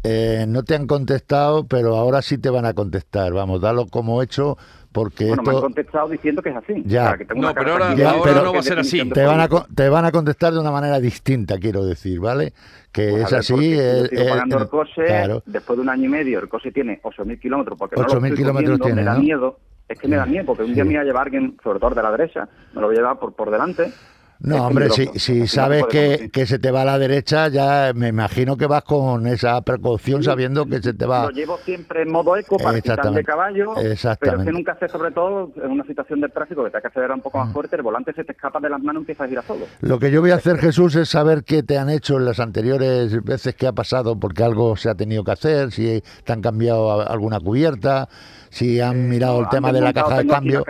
Eh, 0.04 0.44
no 0.46 0.64
te 0.64 0.76
han 0.76 0.88
contestado, 0.88 1.66
pero 1.66 1.96
ahora 1.96 2.22
sí 2.22 2.38
te 2.38 2.50
van 2.50 2.66
a 2.66 2.74
contestar. 2.74 3.32
Vamos, 3.32 3.62
dalo 3.62 3.86
como 3.88 4.22
hecho, 4.22 4.58
porque 4.94 5.26
Bueno, 5.26 5.42
me 5.44 5.50
han 5.50 5.56
esto 5.56 5.62
contestado 5.66 6.08
diciendo 6.10 6.42
que 6.42 6.50
es 6.50 6.56
así. 6.56 6.84
Ya. 6.86 7.18
que 7.18 7.26
tengo 7.26 7.42
No, 7.42 7.48
una 7.48 7.54
pero 7.60 7.72
ahora- 7.74 7.96
Ya, 7.96 8.14
que 8.14 8.20
pero- 8.24 8.44
no 8.44 8.54
va 8.54 8.60
a 8.60 8.64
ser 8.64 8.80
así. 8.80 9.10
te 9.10 9.26
van, 9.26 9.40
a, 9.42 9.50
te 9.76 9.90
van 9.90 10.06
a 10.06 10.12
contestar 10.12 10.54
de 10.54 10.60
una 10.60 10.72
manera 10.72 11.00
distinta, 11.00 11.58
quiero 11.58 11.84
decir, 11.86 12.20
¿vale? 12.20 12.54
Que 12.92 13.10
Pues 13.10 13.24
es 13.24 13.32
ver, 13.32 13.40
así. 13.40 13.54
si 13.58 13.76
yo 13.76 13.82
eh, 13.82 14.08
sigo 14.10 14.22
eh, 14.22 14.30
pagando 14.30 14.58
el 14.60 14.64
eh, 14.64 14.68
coche, 14.68 15.06
Claro. 15.06 15.44
después 15.46 15.78
de 15.78 15.82
un 15.82 15.90
año 15.90 16.06
y 16.06 16.10
medio, 16.10 16.40
el 16.40 16.48
coche 16.48 16.72
tiene 16.72 17.00
8.000 17.04 17.40
kilómetros, 17.40 17.78
porque 17.78 17.96
no 17.96 18.04
8.000 18.04 18.12
lo 18.22 18.28
estoy 18.28 18.38
kilómetros 18.38 18.80
tiene, 18.82 18.96
me 19.02 19.04
da 19.04 19.14
¿no? 19.16 19.20
miedo. 19.20 19.60
Es 19.90 20.00
que 20.00 20.08
me 20.08 20.16
da 20.16 20.26
miedo, 20.26 20.46
porque 20.46 20.64
un 20.64 20.74
día 20.74 20.84
Sí. 20.84 20.88
me 20.88 20.94
iba 20.94 21.02
a 21.02 21.06
llevar 21.06 21.24
alguien, 21.26 21.58
sobre 21.64 21.80
todo 21.80 21.90
de 21.96 22.02
la 22.04 22.12
derecha, 22.12 22.48
me 22.74 22.80
lo 22.82 22.88
voy 22.88 22.96
a 22.96 23.00
llevar 23.00 23.20
por, 23.20 23.34
por 23.34 23.52
delante. 23.52 23.92
No, 24.40 24.68
hombre, 24.68 24.90
si, 24.90 25.08
si 25.20 25.48
sabes 25.48 25.86
que, 25.90 26.30
que 26.32 26.46
se 26.46 26.60
te 26.60 26.70
va 26.72 26.82
a 26.82 26.86
la 26.86 27.00
derecha, 27.00 27.48
ya 27.48 27.92
me 27.96 28.10
imagino 28.10 28.58
que 28.58 28.66
vas 28.68 28.84
con 28.84 29.25
esa 29.28 29.62
precaución 29.62 30.22
sabiendo 30.22 30.66
que 30.66 30.82
se 30.82 30.94
te 30.94 31.06
va. 31.06 31.24
Lo 31.24 31.30
llevo 31.32 31.58
siempre 31.63 32.02
en 32.02 32.12
modo 32.12 32.36
eco 32.36 32.58
para 32.58 32.82
quitar 32.82 32.96
de 33.13 33.22
Exactamente. 33.22 33.24
caballo, 33.24 33.74
pero 34.20 34.40
es 34.40 34.46
que 34.46 34.52
nunca 34.52 34.78
sé, 34.80 34.90
sobre 34.90 35.12
todo, 35.12 35.52
en 35.63 35.72
una 35.72 35.86
situación 35.86 36.20
de 36.20 36.28
tráfico 36.30 36.63
que 36.66 36.72
te 36.72 36.78
hay 36.78 36.82
que 36.82 36.88
acelerar 36.90 37.16
un 37.16 37.22
poco 37.22 37.38
más 37.38 37.54
fuerte, 37.54 37.75
el 37.78 37.82
volante 37.84 38.12
se 38.13 38.24
te 38.25 38.34
escapa 38.34 38.60
de 38.60 38.70
las 38.70 38.82
manos 38.82 39.02
y 39.02 39.04
empieza 39.04 39.24
a 39.24 39.28
girar 39.28 39.46
solo. 39.46 39.66
Lo 39.82 39.98
que 40.00 40.12
yo 40.12 40.20
voy 40.22 40.32
a 40.32 40.36
hacer, 40.36 40.58
Jesús, 40.58 40.96
es 40.96 41.08
saber 41.10 41.44
qué 41.46 41.63
te 41.63 41.78
han 41.78 41.90
hecho 41.90 42.18
en 42.18 42.25
las 42.25 42.40
anteriores 42.42 43.24
veces 43.24 43.56
que 43.56 43.68
ha 43.68 43.72
pasado, 43.74 44.20
porque 44.20 44.44
algo 44.44 44.75
se 44.75 44.90
ha 44.90 44.96
tenido 44.96 45.24
que 45.24 45.32
hacer, 45.32 45.72
si 45.72 46.04
te 46.25 46.34
han 46.34 46.42
cambiado 46.42 46.92
a- 47.02 47.06
alguna 47.06 47.40
cubierta, 47.40 48.10
si 48.50 48.82
han 48.82 49.08
mirado 49.08 49.40
el 49.40 49.50
tema 49.50 49.72
de 49.72 49.82
la 49.82 49.94
caja 49.94 50.18
de 50.18 50.28
cambio. 50.28 50.63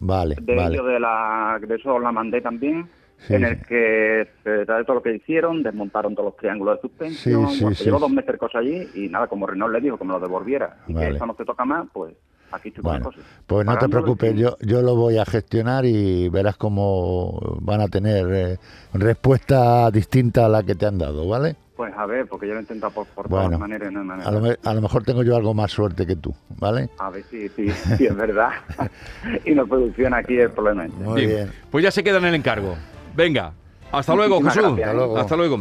Vale, 0.00 0.36
De 0.40 0.54
vale. 0.54 0.74
ello 0.76 0.84
de 0.84 1.00
la 1.00 1.58
de 1.66 1.74
eso 1.74 1.98
la 1.98 2.12
mandé 2.12 2.40
también 2.40 2.88
Sí, 3.26 3.34
en 3.34 3.44
el 3.44 3.60
que 3.66 4.28
se 4.44 4.64
trata 4.64 4.78
de 4.78 4.84
todo 4.84 4.94
lo 4.96 5.02
que 5.02 5.16
hicieron, 5.16 5.60
desmontaron 5.64 6.14
todos 6.14 6.26
los 6.26 6.36
triángulos 6.36 6.76
de 6.76 6.82
suspensión, 6.82 7.48
Sí, 7.48 7.74
sí, 7.74 7.84
llevó 7.86 7.98
dos 7.98 8.10
meses 8.12 8.30
el 8.30 8.38
coche 8.38 8.58
allí 8.58 8.88
y 8.94 9.08
nada, 9.08 9.26
como 9.26 9.44
Renault 9.44 9.72
le 9.74 9.80
dijo 9.80 9.98
que 9.98 10.04
me 10.04 10.12
lo 10.12 10.20
devolviera 10.20 10.76
y 10.86 10.92
Vale. 10.92 11.08
que 11.10 11.16
eso 11.16 11.26
no 11.26 11.34
te 11.34 11.44
toca 11.44 11.64
más, 11.64 11.88
pues 11.92 12.14
aquí 12.52 12.68
estoy 12.68 12.84
con 12.84 12.92
Bueno, 12.92 13.06
coche. 13.06 13.18
pues 13.44 13.66
no 13.66 13.76
te 13.76 13.88
preocupes, 13.88 14.36
yo, 14.36 14.56
yo 14.60 14.82
lo 14.82 14.94
voy 14.94 15.18
a 15.18 15.24
gestionar 15.24 15.84
y 15.84 16.28
verás 16.28 16.56
cómo 16.56 17.40
van 17.60 17.80
a 17.80 17.88
tener 17.88 18.26
eh, 18.32 18.58
respuesta 18.94 19.90
distinta 19.90 20.46
a 20.46 20.48
la 20.48 20.62
que 20.62 20.76
te 20.76 20.86
han 20.86 20.98
dado, 20.98 21.26
¿vale? 21.28 21.56
Pues 21.78 21.94
a 21.96 22.06
ver, 22.06 22.26
porque 22.26 22.48
yo 22.48 22.54
lo 22.54 22.58
he 22.58 22.62
intentado 22.62 22.92
por, 22.92 23.06
por 23.06 23.28
Bueno, 23.28 23.44
todas 23.46 23.60
maneras 23.60 23.88
y 23.88 23.94
no 23.94 24.00
hay 24.00 24.06
manera. 24.06 24.28
A 24.28 24.32
lo, 24.32 24.56
a 24.64 24.74
lo 24.74 24.80
mejor 24.82 25.04
tengo 25.04 25.22
yo 25.22 25.36
algo 25.36 25.54
más 25.54 25.70
suerte 25.70 26.04
que 26.08 26.16
tú, 26.16 26.34
¿vale? 26.58 26.90
A 26.98 27.08
ver 27.08 27.22
si, 27.30 27.48
si, 27.50 27.70
si 27.70 28.04
es 28.06 28.16
verdad. 28.16 28.50
y 29.44 29.54
no 29.54 29.64
producción 29.64 30.12
aquí 30.12 30.38
el 30.40 30.50
problema. 30.50 30.86
este. 30.86 31.04
Muy 31.04 31.26
bien. 31.26 31.52
Pues 31.70 31.84
ya 31.84 31.92
se 31.92 32.02
queda 32.02 32.18
en 32.18 32.24
el 32.24 32.34
encargo. 32.34 32.74
Venga, 33.14 33.52
hasta 33.92 34.12
luego, 34.16 34.40
Muchísimas 34.40 34.54
Jesús. 34.74 34.76
gracias. 34.76 34.88
Hasta 34.88 34.96
luego. 35.06 35.18
Hasta 35.18 35.36
luego. 35.36 35.58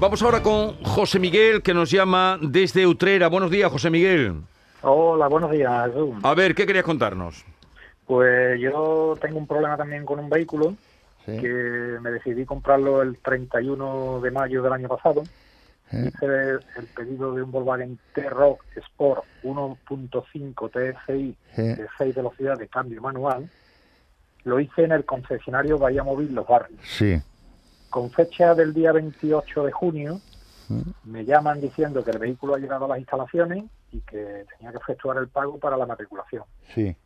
Vamos 0.00 0.22
ahora 0.22 0.42
con 0.42 0.82
José 0.82 1.18
Miguel, 1.18 1.60
que 1.60 1.74
nos 1.74 1.90
llama 1.90 2.38
desde 2.40 2.86
Utrera. 2.86 3.28
Buenos 3.28 3.50
días, 3.50 3.70
José 3.70 3.90
Miguel. 3.90 4.36
Hola, 4.80 5.28
buenos 5.28 5.50
días, 5.50 5.88
Jesús. 5.88 6.14
A 6.22 6.34
ver, 6.34 6.54
¿qué 6.54 6.64
querías 6.64 6.86
contarnos? 6.86 7.44
Pues 8.06 8.58
yo 8.58 9.14
tengo 9.20 9.36
un 9.38 9.46
problema 9.46 9.76
también 9.76 10.06
con 10.06 10.18
un 10.20 10.30
vehículo 10.30 10.74
Sí. 11.26 11.36
que 11.38 11.98
me 12.00 12.10
decidí 12.12 12.46
comprarlo 12.46 13.02
el 13.02 13.18
31 13.18 14.20
de 14.22 14.30
mayo 14.30 14.62
del 14.62 14.72
año 14.72 14.88
pasado. 14.88 15.22
¿Eh? 15.92 16.08
Hice 16.14 16.26
el 16.76 16.86
pedido 16.94 17.34
de 17.34 17.42
un 17.42 17.50
Volkswagen 17.50 17.98
T-Rock 18.14 18.64
Sport 18.76 19.24
1.5 19.42 20.70
TSI 20.70 21.36
Sí. 21.54 21.62
de 21.62 21.86
6 21.98 22.14
velocidades 22.14 22.58
de 22.60 22.68
cambio 22.68 23.00
manual. 23.02 23.50
Lo 24.44 24.60
hice 24.60 24.84
en 24.84 24.92
el 24.92 25.04
concesionario 25.04 25.78
Bahía 25.78 26.02
Móvil 26.04 26.34
Los 26.34 26.46
Barrios. 26.46 26.80
Sí. 26.84 27.20
Con 27.90 28.10
fecha 28.10 28.54
del 28.54 28.72
día 28.72 28.92
28 28.92 29.64
de 29.64 29.72
junio, 29.72 30.20
me 31.04 31.24
llaman 31.24 31.60
diciendo 31.60 32.04
que 32.04 32.12
el 32.12 32.18
vehículo 32.18 32.54
ha 32.54 32.58
llegado 32.58 32.84
a 32.84 32.88
las 32.88 32.98
instalaciones 33.00 33.64
y 33.90 34.00
que 34.02 34.46
tenía 34.56 34.70
que 34.70 34.78
efectuar 34.78 35.16
el 35.18 35.28
pago 35.28 35.58
para 35.58 35.76
la 35.76 35.86
matriculación. 35.86 36.44
Sí. 36.74 36.96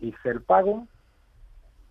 hice 0.00 0.28
el 0.30 0.42
pago. 0.42 0.86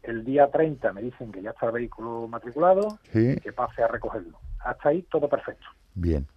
El 0.03 0.23
día 0.23 0.49
30 0.49 0.93
me 0.93 1.01
dicen 1.01 1.31
que 1.31 1.41
ya 1.41 1.49
está 1.51 1.65
el 1.67 1.71
vehículo 1.73 2.27
matriculado 2.27 2.99
Sí. 3.11 3.31
y 3.31 3.39
que 3.41 3.51
pase 3.53 3.83
a 3.83 3.87
recogerlo. 3.87 4.37
Hasta 4.59 4.89
ahí 4.89 5.01
todo 5.03 5.27
perfecto. 5.27 5.65
Bien. 5.99 6.27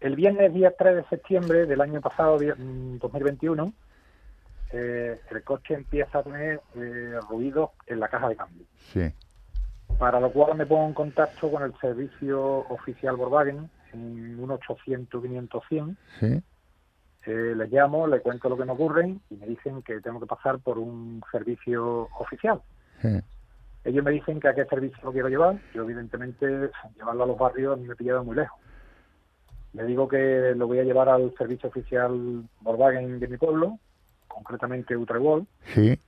El 0.00 0.16
viernes 0.16 0.52
día 0.52 0.74
3 0.76 0.96
de 0.96 1.04
septiembre 1.04 1.64
del 1.66 1.80
año 1.80 2.00
pasado, 2.00 2.38
di- 2.40 2.50
mm, 2.52 2.98
2021, 2.98 3.72
eh, 4.72 5.20
el 5.30 5.44
coche 5.44 5.74
empieza 5.74 6.18
a 6.18 6.22
tener 6.24 6.60
eh, 6.74 7.20
ruidos 7.30 7.70
en 7.86 8.00
la 8.00 8.08
caja 8.08 8.28
de 8.28 8.36
cambio. 8.36 8.66
Sí. 8.92 9.12
Para 9.98 10.18
lo 10.18 10.32
cual 10.32 10.56
me 10.58 10.66
pongo 10.66 10.88
en 10.88 10.94
contacto 10.94 11.50
con 11.50 11.62
el 11.62 11.72
servicio 11.78 12.42
oficial 12.68 13.16
Volkswagen 13.16 13.70
en 13.92 14.40
un 14.40 14.50
800 14.50 15.22
500 15.22 15.62
100 15.68 15.96
Sí. 16.18 16.42
Eh, 17.26 17.54
les 17.56 17.70
llamo, 17.72 18.06
les 18.08 18.20
cuento 18.20 18.48
lo 18.48 18.56
que 18.56 18.64
me 18.64 18.72
ocurre 18.72 19.16
y 19.30 19.34
me 19.36 19.46
dicen 19.46 19.82
que 19.82 20.00
tengo 20.00 20.18
que 20.20 20.26
pasar 20.26 20.58
por 20.58 20.78
un 20.78 21.22
servicio 21.30 22.08
oficial. 22.18 22.60
Sí. 23.00 23.20
Ellos 23.84 24.04
me 24.04 24.10
dicen 24.10 24.40
que 24.40 24.48
a 24.48 24.54
qué 24.54 24.64
servicio 24.66 24.98
lo 25.04 25.12
quiero 25.12 25.28
llevar. 25.28 25.56
Yo, 25.74 25.84
evidentemente, 25.84 26.70
llevarlo 26.96 27.22
a 27.24 27.26
los 27.26 27.38
barrios 27.38 27.74
a 27.74 27.76
mí 27.80 27.86
me 27.86 27.94
pillaba 27.96 28.22
muy 28.22 28.34
lejos. 28.36 28.58
Le 29.74 29.84
digo 29.84 30.08
que 30.08 30.54
lo 30.56 30.66
voy 30.66 30.78
a 30.78 30.84
llevar 30.84 31.08
al 31.08 31.34
servicio 31.36 31.68
oficial 31.68 32.44
Volkswagen 32.60 33.18
de 33.20 33.28
mi 33.28 33.36
pueblo, 33.36 33.78
concretamente 34.28 34.96
Utrecht. 34.96 35.46
Sí. 35.74 35.98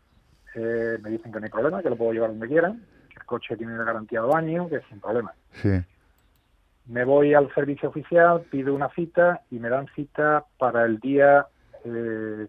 Eh, 0.55 0.99
me 1.03 1.11
dicen 1.11 1.33
que 1.33 1.39
no 1.41 1.45
hay 1.45 1.51
problema, 1.51 1.83
que 1.83 1.91
lo 1.91 1.97
puedo 1.97 2.13
llevar 2.13 2.31
donde 2.31 2.49
quiera, 2.49 2.71
que 3.11 3.17
el 3.19 3.25
coche 3.27 3.57
tiene 3.57 3.77
garantía 3.77 4.23
de 4.23 4.29
baño, 4.29 4.69
que 4.69 4.81
sin 4.89 5.01
problema. 5.01 5.33
Sí. 5.51 5.71
Me 6.87 7.05
voy 7.05 7.35
al 7.35 7.53
servicio 7.55 7.89
oficial, 7.89 8.43
pido 8.51 8.73
una 8.75 8.89
cita 8.91 9.43
y 9.51 9.59
me 9.59 9.69
dan 9.69 9.89
cita 9.97 10.45
para 10.59 10.85
el 10.85 10.99
día, 11.01 11.47
eh, 11.85 12.47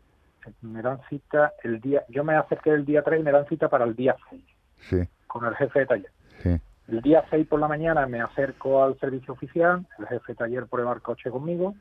me 0.61 0.81
dan 0.83 0.99
cita 1.09 1.53
el 1.63 1.81
día, 1.81 2.03
yo 2.09 2.23
me 2.23 2.35
acerqué 2.35 2.69
el 2.69 2.85
día 2.85 3.01
3 3.01 3.19
y 3.19 3.23
me 3.23 3.31
dan 3.31 3.47
cita 3.47 3.67
para 3.67 3.85
el 3.85 3.95
día 3.95 4.15
6 4.29 4.43
Sí. 4.81 4.97
con 5.25 5.43
el 5.45 5.55
jefe 5.55 5.79
de 5.79 5.85
taller. 5.87 6.11
Sí. 6.43 6.55
El 6.87 7.01
día 7.01 7.23
6 7.29 7.47
por 7.47 7.59
la 7.59 7.67
mañana 7.67 8.05
me 8.07 8.21
acerco 8.21 8.83
al 8.83 8.97
servicio 8.99 9.33
oficial, 9.33 9.85
el 9.99 10.07
jefe 10.07 10.31
de 10.33 10.35
taller 10.35 10.67
prueba 10.67 10.93
el 10.93 11.01
coche 11.01 11.29
conmigo, 11.29 11.75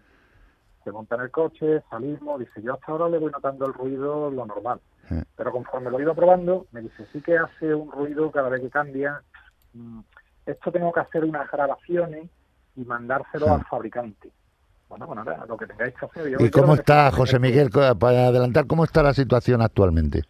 se 0.82 0.90
monta 0.92 1.14
en 1.16 1.22
el 1.22 1.30
coche, 1.30 1.82
salimos, 1.90 2.40
dice 2.40 2.60
yo 2.62 2.74
hasta 2.74 2.90
ahora 2.92 3.08
le 3.08 3.18
voy 3.18 3.30
notando 3.30 3.66
el 3.66 3.72
ruido 3.74 4.30
lo 4.30 4.46
normal, 4.46 4.80
Sí. 5.08 5.14
pero 5.36 5.52
conforme 5.52 5.90
lo 5.90 5.98
he 5.98 6.02
ido 6.02 6.14
probando, 6.14 6.66
me 6.72 6.80
dice 6.80 7.06
sí 7.12 7.20
que 7.20 7.38
hace 7.38 7.72
un 7.74 7.90
ruido 7.92 8.30
cada 8.32 8.48
vez 8.48 8.60
que 8.60 8.70
cambia, 8.70 9.20
Mm, 9.74 10.00
esto 10.46 10.72
tengo 10.72 10.90
que 10.90 11.00
hacer 11.00 11.22
unas 11.22 11.50
grabaciones 11.50 12.30
y 12.76 12.84
mandárselo 12.84 13.44
Sí. 13.46 13.52
al 13.52 13.64
fabricante. 13.66 14.30
Bueno, 14.88 15.06
bueno, 15.06 15.22
nada, 15.22 15.44
lo 15.44 15.54
que 15.58 15.66
tengáis 15.66 15.94
que 15.94 16.06
hacer. 16.06 16.30
yo 16.30 16.38
¿Y 16.40 16.50
cómo 16.50 16.72
está, 16.74 17.10
José 17.10 17.38
Miguel, 17.38 17.68
para 17.70 18.28
adelantar, 18.28 18.66
cómo 18.66 18.84
está 18.84 19.02
la 19.02 19.12
situación 19.12 19.60
actualmente? 19.60 20.22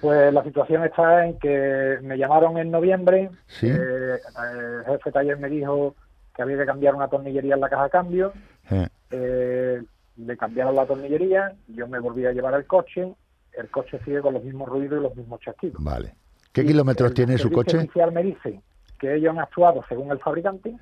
Pues 0.00 0.32
la 0.32 0.44
situación 0.44 0.84
está 0.84 1.26
en 1.26 1.38
que 1.38 1.98
me 2.02 2.16
llamaron 2.16 2.56
en 2.58 2.70
noviembre, 2.70 3.30
Sí. 3.46 3.68
eh, 3.68 4.18
el 4.18 4.84
jefe 4.86 5.10
taller 5.12 5.38
me 5.38 5.48
dijo 5.48 5.94
que 6.34 6.42
había 6.42 6.56
que 6.58 6.66
cambiar 6.66 6.94
una 6.94 7.08
tornillería 7.08 7.54
en 7.54 7.60
la 7.60 7.68
caja 7.68 7.84
de 7.84 7.90
cambio, 7.90 8.32
Eh, 8.70 8.86
eh, 9.10 9.82
le 10.18 10.36
cambiaron 10.36 10.76
la 10.76 10.84
tornillería, 10.84 11.54
yo 11.68 11.88
me 11.88 11.98
volví 12.00 12.26
a 12.26 12.32
llevar 12.32 12.52
el 12.54 12.66
coche, 12.66 13.12
el 13.54 13.70
coche 13.70 13.98
sigue 14.04 14.20
con 14.20 14.34
los 14.34 14.44
mismos 14.44 14.68
ruidos 14.68 15.00
y 15.00 15.02
los 15.02 15.16
mismos 15.16 15.40
chasquidos. 15.40 15.82
Vale. 15.82 16.14
¿Qué 16.52 16.60
Y 16.62 16.66
kilómetros 16.66 17.08
el 17.10 17.14
tiene 17.14 17.38
su 17.38 17.50
coche? 17.50 17.78
oficial 17.78 18.12
me 18.12 18.22
dice 18.22 18.60
que 19.00 19.14
ellos 19.14 19.30
han 19.30 19.38
actuado 19.40 19.82
según 19.88 20.10
el 20.12 20.18
fabricante 20.18 20.74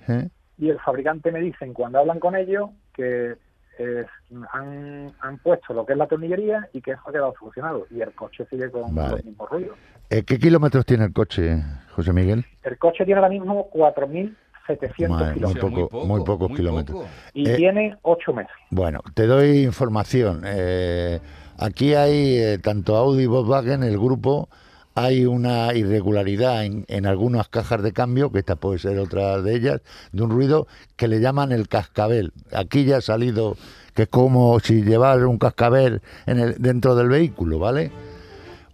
y 0.59 0.69
el 0.71 0.79
fabricante 0.81 1.31
me 1.31 1.41
dicen 1.41 1.73
cuando 1.75 1.99
hablan 2.01 2.19
con 2.19 2.35
ellos 2.35 2.71
que 2.95 3.37
eh, 3.79 4.05
han, 4.53 5.13
han 5.21 5.39
puesto 5.39 5.73
lo 5.75 5.85
que 5.87 5.93
es 5.93 5.99
la 5.99 6.07
tornillería 6.07 6.69
y 6.73 6.81
que 6.81 6.93
eso 6.93 7.01
ha 7.07 7.13
quedado 7.13 7.35
solucionado 7.39 7.87
y 7.91 8.01
el 8.01 8.13
coche 8.13 8.47
sigue 8.51 8.71
con 8.71 8.95
Vale. 8.95 9.11
los 9.17 9.25
mismos 9.25 9.51
ruidos. 9.51 9.77
eh, 10.11 10.23
¿Qué 10.25 10.39
kilómetros 10.39 10.85
tiene 10.87 11.05
el 11.05 11.13
coche, 11.13 11.63
José 11.95 12.13
Miguel? 12.13 12.45
El 12.63 12.79
coche 12.79 13.05
tiene 13.05 13.21
ahora 13.21 13.29
mismo 13.31 13.69
4.700 13.73 15.09
Madre, 15.09 15.35
kilómetros 15.35 15.71
muy 15.71 15.83
poco, 15.83 16.05
muy 16.07 16.25
pocos 16.25 16.53
kilómetros. 16.57 17.05
y 17.35 17.49
eh, 17.49 17.57
tiene 17.57 17.97
8 18.03 18.33
meses. 18.33 18.53
Bueno, 18.71 19.01
te 19.15 19.27
doy 19.27 19.63
información. 19.65 20.43
Eh, 20.45 21.21
aquí 21.59 21.95
hay, 21.95 22.37
eh, 22.39 22.59
tanto 22.59 22.97
Audi 22.97 23.25
y 23.25 23.27
Volkswagen, 23.27 23.83
el 23.83 23.99
grupo, 23.99 24.49
hay 24.97 25.27
una 25.27 25.75
irregularidad 25.75 26.65
en, 26.65 26.87
en 26.89 27.07
algunas 27.07 27.49
cajas 27.49 27.83
de 27.83 27.93
cambio, 27.93 28.33
que 28.33 28.39
esta 28.39 28.57
puede 28.57 28.79
ser 28.79 28.99
otra 28.99 29.43
de 29.43 29.55
ellas, 29.55 29.83
de 30.11 30.23
un 30.23 30.31
ruido 30.31 30.67
que 30.97 31.07
le 31.07 31.21
llaman 31.21 31.53
el 31.53 31.69
cascabel. 31.69 32.33
Aquí 32.51 32.85
ya 32.85 32.97
ha 32.97 33.01
salido 33.03 33.57
que 33.95 34.03
es 34.05 34.09
como 34.09 34.59
si 34.59 34.83
llevar 34.83 35.25
un 35.27 35.39
cascabel 35.39 36.01
en 36.25 36.39
el, 36.39 36.55
dentro 36.59 36.97
del 36.97 37.09
vehículo, 37.09 37.59
¿vale? 37.59 37.91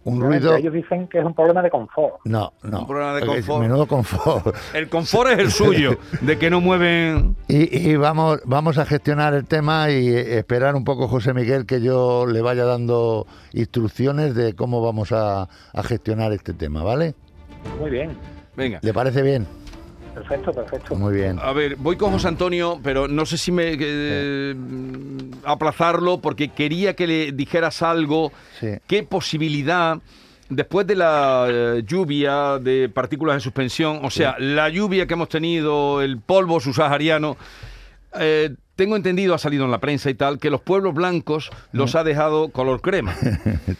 Un 0.05 0.19
ruido... 0.19 0.55
Ellos 0.55 0.73
dicen 0.73 1.07
que 1.07 1.19
es 1.19 1.25
un 1.25 1.33
problema 1.33 1.61
de 1.61 1.69
confort. 1.69 2.15
No, 2.25 2.51
no. 2.63 2.79
Un 2.81 2.87
problema 2.87 3.13
de 3.15 3.21
Es 3.21 3.25
confort. 3.27 3.61
Menudo 3.61 3.87
confort. 3.87 4.55
El 4.73 4.89
confort 4.89 5.31
es 5.31 5.39
el 5.39 5.51
suyo, 5.51 5.97
de 6.21 6.37
que 6.37 6.49
no 6.49 6.59
mueven... 6.59 7.35
Y, 7.47 7.91
y 7.91 7.95
vamos, 7.95 8.41
vamos 8.45 8.77
a 8.77 8.85
gestionar 8.85 9.33
el 9.33 9.45
tema 9.45 9.89
y 9.91 10.09
eh, 10.09 10.39
esperar 10.39 10.75
un 10.75 10.83
poco, 10.83 11.07
José 11.07 11.33
Miguel, 11.33 11.65
que 11.65 11.81
yo 11.81 12.25
le 12.25 12.41
vaya 12.41 12.65
dando 12.65 13.27
instrucciones 13.53 14.35
de 14.35 14.55
cómo 14.55 14.81
vamos 14.81 15.11
a, 15.11 15.43
a 15.73 15.83
gestionar 15.83 16.33
este 16.33 16.53
tema, 16.53 16.83
¿vale? 16.83 17.15
Muy 17.79 17.89
bien, 17.89 18.17
Venga. 18.55 18.79
¿Le 18.81 18.93
parece 18.93 19.21
bien? 19.21 19.47
Perfecto, 20.13 20.51
perfecto. 20.51 20.95
Muy 20.95 21.13
bien. 21.15 21.39
A 21.41 21.53
ver, 21.53 21.75
voy 21.75 21.97
con 21.97 22.11
José 22.11 22.27
Antonio, 22.27 22.79
pero 22.83 23.07
no 23.07 23.25
sé 23.25 23.37
si 23.37 23.51
me 23.51 23.75
eh, 23.79 24.55
aplazarlo 25.43 26.19
porque 26.19 26.49
quería 26.49 26.95
que 26.95 27.07
le 27.07 27.31
dijeras 27.31 27.81
algo. 27.81 28.31
Sí. 28.59 28.69
¿Qué 28.87 29.03
posibilidad, 29.03 29.99
después 30.49 30.87
de 30.87 30.95
la 30.95 31.47
eh, 31.49 31.83
lluvia 31.85 32.59
de 32.59 32.89
partículas 32.89 33.35
de 33.37 33.41
suspensión, 33.41 33.99
o 34.03 34.09
sea, 34.09 34.35
la 34.39 34.69
lluvia 34.69 35.05
que 35.07 35.13
hemos 35.13 35.29
tenido, 35.29 36.01
el 36.01 36.19
polvo 36.19 36.59
subsahariano, 36.59 37.37
eh, 38.19 38.55
tengo 38.75 38.95
entendido, 38.95 39.33
ha 39.33 39.37
salido 39.37 39.65
en 39.65 39.71
la 39.71 39.79
prensa 39.79 40.09
y 40.09 40.15
tal, 40.15 40.39
que 40.39 40.49
los 40.49 40.61
pueblos 40.61 40.93
blancos 40.95 41.51
los 41.71 41.95
ha 41.95 42.03
dejado 42.03 42.49
color 42.49 42.81
crema. 42.81 43.15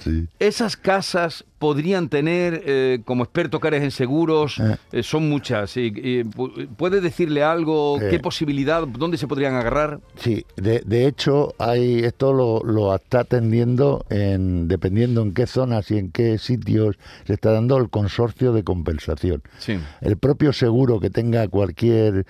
Sí. 0.03 0.27
Esas 0.39 0.75
casas 0.75 1.45
podrían 1.59 2.09
tener, 2.09 2.61
eh, 2.65 2.99
como 3.05 3.23
experto 3.23 3.59
que 3.61 3.69
eres 3.69 3.83
en 3.83 3.91
seguros, 3.91 4.59
Eh. 4.59 4.75
eh, 4.91 5.03
son 5.03 5.29
muchas. 5.29 5.77
y- 5.77 5.87
y 5.87 6.23
pu- 6.23 6.67
¿Puede 6.75 6.99
decirle 6.99 7.41
algo? 7.43 8.01
Eh. 8.01 8.07
¿Qué 8.09 8.19
posibilidad? 8.19 8.85
¿Dónde 8.85 9.17
se 9.17 9.27
podrían 9.27 9.55
agarrar? 9.55 9.99
Sí, 10.17 10.45
de, 10.57 10.81
de 10.85 11.07
hecho, 11.07 11.53
hay, 11.57 11.99
esto 11.99 12.33
lo, 12.33 12.61
lo 12.63 12.93
está 12.93 13.21
atendiendo, 13.21 14.05
en, 14.09 14.67
dependiendo 14.67 15.21
en 15.21 15.33
qué 15.33 15.47
zonas 15.47 15.89
y 15.91 15.97
en 15.99 16.11
qué 16.11 16.37
sitios 16.37 16.97
se 17.25 17.33
está 17.33 17.51
dando 17.51 17.77
el 17.77 17.89
consorcio 17.89 18.51
de 18.51 18.63
compensación. 18.63 19.41
Sí. 19.59 19.79
El 20.01 20.17
propio 20.17 20.51
seguro 20.53 20.99
que 20.99 21.09
tenga 21.09 21.47
cualquier 21.47 22.25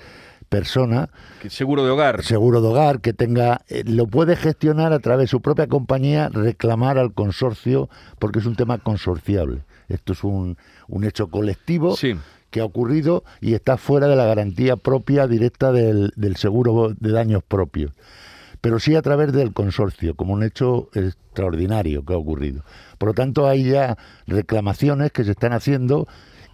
persona 0.57 1.09
Seguro 1.49 1.83
de 1.83 1.89
hogar. 1.91 2.23
seguro 2.23 2.61
de 2.61 2.67
hogar 2.67 3.01
que 3.01 3.11
tenga 3.13 3.61
eh, 3.69 3.83
lo 3.85 4.05
puede 4.07 4.35
gestionar 4.35 4.93
a 4.93 4.99
través 4.99 5.23
de 5.25 5.27
su 5.27 5.41
propia 5.41 5.67
compañía 5.67 6.29
reclamar 6.29 6.97
al 6.99 7.13
consorcio 7.13 7.89
porque 8.19 8.39
es 8.39 8.45
un 8.45 8.55
tema 8.55 8.77
consorciable 8.77 9.63
esto 9.89 10.13
es 10.13 10.23
un, 10.23 10.57
un 10.87 11.03
hecho 11.03 11.27
colectivo 11.27 11.95
Sí. 11.97 12.15
que 12.51 12.59
ha 12.61 12.65
ocurrido 12.65 13.23
y 13.41 13.55
está 13.55 13.77
fuera 13.77 14.07
de 14.07 14.15
la 14.15 14.25
garantía 14.25 14.75
propia 14.77 15.25
directa 15.27 15.71
del, 15.71 16.13
del 16.15 16.35
seguro 16.35 16.93
de 16.99 17.11
daños 17.11 17.41
propios 17.43 17.91
pero 18.61 18.79
sí 18.79 18.95
a 18.95 19.01
través 19.01 19.33
del 19.33 19.51
consorcio, 19.51 20.15
como 20.15 20.31
un 20.31 20.41
hecho 20.41 20.87
extraordinario 20.93 22.05
que 22.05 22.13
ha 22.13 22.17
ocurrido. 22.17 22.63
Por 22.97 23.09
lo 23.09 23.13
tanto, 23.13 23.45
hay 23.45 23.65
ya 23.69 23.97
reclamaciones 24.25 25.11
que 25.11 25.25
se 25.25 25.31
están 25.31 25.51
haciendo 25.51 26.07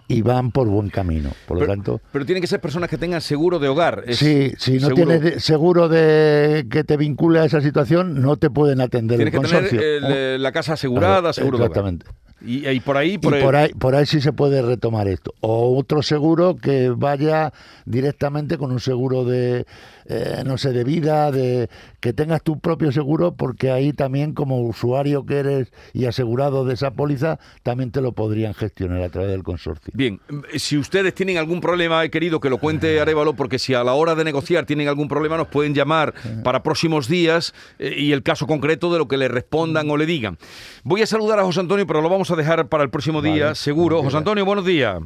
y 0.09 0.21
van 0.23 0.51
por 0.51 0.67
buen 0.67 0.89
camino. 0.89 1.29
Por 1.47 1.55
lo 1.57 1.61
Pero, 1.61 1.71
tanto, 1.73 2.01
pero 2.11 2.25
tienen 2.25 2.41
que 2.41 2.47
ser 2.47 2.59
personas 2.59 2.89
que 2.89 2.97
tengan 2.97 3.21
seguro 3.21 3.59
de 3.59 3.69
hogar. 3.69 4.03
Es 4.07 4.17
sí, 4.17 4.51
si 4.57 4.73
no 4.79 4.87
seguro- 4.89 4.95
tienes 5.19 5.43
seguro 5.43 5.87
de 5.87 6.65
que 6.69 6.83
te 6.83 6.97
vincule 6.97 7.39
a 7.39 7.45
esa 7.45 7.61
situación, 7.61 8.21
no 8.21 8.35
te 8.35 8.49
pueden 8.49 8.81
atender 8.81 9.17
Tienes 9.19 9.33
el 9.33 9.39
que 9.39 9.47
tener 9.47 9.61
consorcio. 9.69 9.79
el, 9.97 10.03
eh, 10.11 10.37
la 10.39 10.51
casa 10.51 10.73
asegurada, 10.73 11.31
seguro 11.31 11.57
de 11.59 11.63
hogar. 11.65 11.71
Exactamente. 11.77 12.05
Y, 12.41 12.65
y 12.69 12.79
por 12.79 12.95
ahí, 12.95 13.15
Y 13.15 13.17
por, 13.17 13.35
el- 13.35 13.43
por 13.43 13.55
ahí, 13.57 13.69
por 13.73 13.95
ahí 13.95 14.05
sí 14.05 14.21
se 14.21 14.31
puede 14.33 14.61
retomar 14.61 15.07
esto. 15.09 15.33
O 15.41 15.77
otro 15.77 16.01
seguro 16.01 16.55
que 16.55 16.89
vaya 16.89 17.51
directamente 17.85 18.57
con 18.57 18.71
un 18.71 18.79
seguro 18.79 19.25
de, 19.25 19.65
eh, 20.09 20.43
no 20.43 20.57
sé, 20.57 20.73
de 20.73 20.83
vida, 20.83 21.31
de 21.31 21.69
que 21.99 22.13
tengas 22.13 22.41
tu 22.41 22.59
propio 22.59 22.91
seguro, 22.91 23.35
porque 23.35 23.69
ahí 23.69 23.93
también 23.93 24.33
como 24.33 24.59
usuario 24.61 25.23
que 25.25 25.37
eres 25.37 25.71
y 25.93 26.05
asegurado 26.05 26.65
de 26.65 26.73
esa 26.73 26.91
póliza, 26.91 27.37
también 27.61 27.91
te 27.91 28.01
lo 28.01 28.13
podrían 28.13 28.55
gestionar 28.55 29.03
a 29.03 29.09
través 29.09 29.29
del 29.29 29.43
consorcio. 29.43 29.93
Bien, 29.95 30.19
eh, 30.51 30.57
si 30.57 30.77
ustedes 30.77 31.13
tienen 31.13 31.37
algún 31.37 31.61
problema, 31.61 32.03
he 32.03 32.09
querido 32.09 32.39
que 32.39 32.49
lo 32.49 32.57
cuente 32.57 32.99
Arevalo, 32.99 33.33
porque 33.33 33.59
si 33.59 33.75
a 33.75 33.83
la 33.83 33.93
hora 33.93 34.15
de 34.15 34.23
negociar 34.23 34.65
tienen 34.65 34.87
algún 34.87 35.07
problema, 35.07 35.37
nos 35.37 35.47
pueden 35.47 35.75
llamar 35.75 36.15
para 36.43 36.63
próximos 36.63 37.07
días 37.07 37.53
eh, 37.77 37.93
y 37.95 38.11
el 38.11 38.23
caso 38.23 38.47
concreto 38.47 38.91
de 38.91 38.97
lo 38.97 39.07
que 39.07 39.17
le 39.17 39.27
respondan 39.27 39.89
o 39.91 39.97
le 39.97 40.07
digan. 40.07 40.39
Voy 40.83 41.03
a 41.03 41.05
saludar 41.05 41.37
a 41.37 41.43
José 41.43 41.59
Antonio, 41.59 41.85
pero 41.85 42.01
lo 42.01 42.09
vamos 42.09 42.31
a 42.31 42.35
dejar 42.35 42.67
para 42.67 42.83
el 42.83 42.89
próximo 42.89 43.21
día, 43.21 43.53
seguro. 43.53 44.01
José. 44.01 44.17
Antonio, 44.17 44.43
buenos 44.43 44.65
días. 44.65 44.99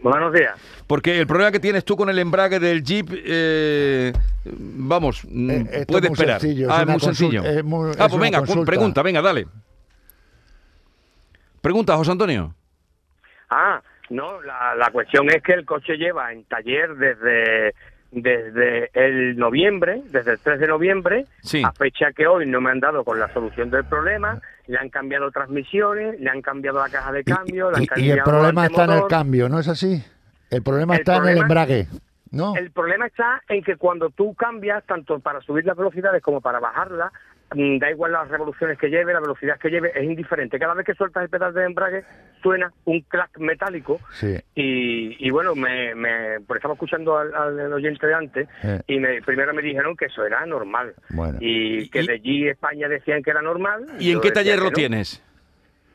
Buenos 0.00 0.32
días. 0.32 0.54
Porque 0.86 1.18
el 1.18 1.26
problema 1.26 1.50
que 1.50 1.58
tienes 1.60 1.84
tú 1.84 1.96
con 1.96 2.08
el 2.08 2.18
embrague 2.18 2.58
del 2.60 2.82
Jeep, 2.84 3.08
eh, 3.12 4.12
vamos, 4.44 5.24
mm, 5.28 5.50
Eh, 5.50 5.66
esto 5.72 5.86
puede 5.92 6.06
es 6.06 6.10
muy 6.10 6.14
esperar. 6.14 6.40
sencillo, 6.40 6.66
es 6.68 6.72
ah, 6.72 6.80
es 6.82 6.86
muy 6.88 7.00
sencillo. 7.00 7.40
consulta, 7.42 7.58
es 7.58 7.64
muy- 7.64 7.88
ah, 7.98 8.04
es 8.04 8.08
pues 8.10 8.20
venga, 8.20 8.38
consulta. 8.38 8.64
pregunta, 8.64 9.02
venga, 9.02 9.22
dale. 9.22 9.46
Pregunta, 11.60 11.96
José 11.96 12.12
Antonio. 12.12 12.54
Ah, 13.50 13.82
no, 14.10 14.40
la, 14.42 14.74
la 14.76 14.90
cuestión 14.90 15.28
es 15.30 15.42
que 15.42 15.52
el 15.52 15.64
coche 15.64 15.96
lleva 15.96 16.32
en 16.32 16.44
taller 16.44 16.94
desde 16.94 17.74
desde 18.28 18.90
el 18.94 19.36
noviembre, 19.36 20.02
desde 20.10 20.32
el 20.32 20.38
3 20.38 20.60
de 20.60 20.66
noviembre, 20.68 21.24
Sí. 21.42 21.62
a 21.64 21.72
fecha 21.72 22.12
que 22.12 22.26
hoy 22.26 22.46
no 22.46 22.60
me 22.60 22.70
han 22.70 22.80
dado 22.80 23.04
con 23.04 23.18
la 23.18 23.32
solución 23.32 23.70
del 23.70 23.84
problema, 23.84 24.38
le 24.66 24.78
han 24.78 24.88
cambiado 24.90 25.30
transmisiones, 25.30 26.20
le 26.20 26.28
han 26.30 26.42
cambiado 26.42 26.78
la 26.78 26.88
caja 26.88 27.12
de 27.12 27.20
Y, 27.20 27.24
cambio, 27.24 27.70
le 27.70 27.76
han 27.76 27.82
y- 27.82 27.84
y 27.84 27.88
cambiado 27.88 28.16
el 28.18 28.22
problema 28.24 28.66
está 28.66 28.84
en 28.84 28.90
el 28.92 29.06
cambio, 29.08 29.48
¿no 29.48 29.58
es 29.58 29.68
así? 29.68 30.04
El 30.50 30.62
problema 30.62 30.94
El 30.94 31.00
está 31.00 31.16
en 31.16 31.26
el 31.28 31.38
embrague, 31.38 31.86
¿no? 32.30 32.54
El 32.56 32.70
problema 32.70 33.06
está 33.06 33.42
en 33.48 33.62
que 33.62 33.76
cuando 33.76 34.10
tú 34.10 34.34
cambias, 34.34 34.84
tanto 34.84 35.18
para 35.20 35.40
subir 35.40 35.64
las 35.64 35.76
velocidades 35.76 36.22
como 36.22 36.40
para 36.40 36.60
bajarlas, 36.60 37.12
da 37.54 37.90
igual 37.90 38.12
las 38.12 38.28
revoluciones 38.28 38.78
que 38.78 38.88
lleve, 38.90 39.12
la 39.12 39.20
velocidad 39.20 39.58
que 39.58 39.70
lleve, 39.70 39.90
es 39.94 40.04
indiferente. 40.04 40.58
Cada 40.58 40.74
vez 40.74 40.84
que 40.84 40.94
sueltas 40.94 41.22
el 41.22 41.30
pedal 41.30 41.54
de 41.54 41.64
embrague, 41.64 42.04
suena 42.42 42.70
un 42.84 43.00
clac 43.02 43.30
metálico. 43.38 43.98
Sí. 44.12 44.36
Y, 44.54 45.16
y 45.26 45.30
bueno, 45.30 45.54
me, 45.54 45.94
me, 45.94 46.40
porque 46.46 46.58
estaba 46.58 46.74
escuchando 46.74 47.16
al, 47.16 47.34
al 47.34 47.72
oyente 47.72 48.06
de 48.06 48.14
antes, 48.14 48.48
Eh. 48.62 48.80
y 48.86 48.98
me, 49.00 49.22
primero 49.22 49.54
me 49.54 49.62
dijeron 49.62 49.96
que 49.96 50.06
eso 50.06 50.24
era 50.26 50.44
normal. 50.46 50.94
Bueno. 51.10 51.38
Y 51.40 51.88
que 51.88 52.02
Y- 52.02 52.06
de 52.06 52.12
allí 52.12 52.48
España 52.48 52.86
decían 52.88 53.22
que 53.22 53.30
era 53.30 53.40
normal. 53.40 53.86
¿Y 53.98 54.12
en 54.12 54.20
qué 54.20 54.30
taller 54.30 54.58
lo 54.58 54.66
no. 54.66 54.70
tienes? 54.72 55.22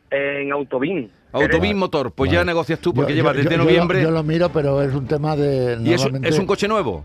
En 0.10 0.51
Autobin. 0.51 1.10
Autobin 1.31 1.77
Motor. 1.77 2.12
Pues 2.12 2.31
ya 2.31 2.43
negocias 2.43 2.79
tú 2.79 2.93
porque 2.93 3.13
Yo- 3.13 3.15
lleva 3.17 3.31
yo- 3.31 3.38
desde 3.38 3.50
yo- 3.50 3.51
yo 3.51 3.57
lo- 3.57 3.63
noviembre. 3.63 4.01
Yo 4.03 4.12
lo, 4.12 4.22
miro, 4.24 4.50
pero 4.50 4.81
es 4.81 4.93
un 4.93 5.07
tema 5.07 5.36
de. 5.36 5.77
¿Y 5.81 5.93
es 5.93 6.38
un 6.39 6.45
coche 6.45 6.67
nuevo? 6.67 7.03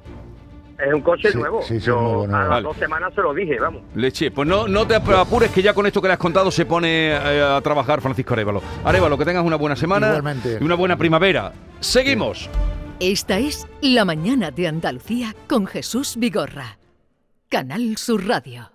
Es 0.78 0.94
un 0.94 1.00
coche 1.00 1.32
Sí, 1.32 1.38
nuevo. 1.38 1.60
sí, 1.62 1.80
sí, 1.80 1.86
yo 1.86 1.94
nuevo, 1.96 2.24
a 2.24 2.26
nuevo. 2.28 2.38
las 2.40 2.48
Vale. 2.50 2.62
dos 2.62 2.76
semanas 2.76 3.12
se 3.14 3.20
lo 3.20 3.34
dije, 3.34 3.58
vamos. 3.58 3.82
Leche, 3.96 4.30
pues 4.30 4.46
no, 4.48 4.68
no 4.68 4.86
te 4.86 4.94
apures 4.94 5.50
que 5.50 5.60
ya 5.60 5.74
con 5.74 5.86
esto 5.86 6.00
que 6.00 6.06
le 6.08 6.14
has 6.14 6.20
contado 6.20 6.50
se 6.52 6.66
pone 6.66 7.08
eh, 7.10 7.42
a 7.42 7.60
trabajar 7.62 8.00
Francisco 8.00 8.34
Arevalo. 8.34 8.62
Arevalo, 8.84 9.18
que 9.18 9.24
tengas 9.24 9.44
una 9.44 9.56
buena 9.56 9.74
semana 9.74 10.06
Igualmente. 10.08 10.58
y 10.60 10.64
una 10.64 10.76
buena 10.76 10.96
primavera. 10.96 11.52
Seguimos. 11.80 12.48
Esta 13.00 13.38
es 13.38 13.66
La 13.80 14.04
Mañana 14.04 14.50
de 14.52 14.68
Andalucía 14.68 15.34
con 15.48 15.66
Jesús 15.66 16.16
Vigorra. 16.16 16.78
Canal 17.48 17.96
Sur 17.96 18.26
Radio. 18.26 18.70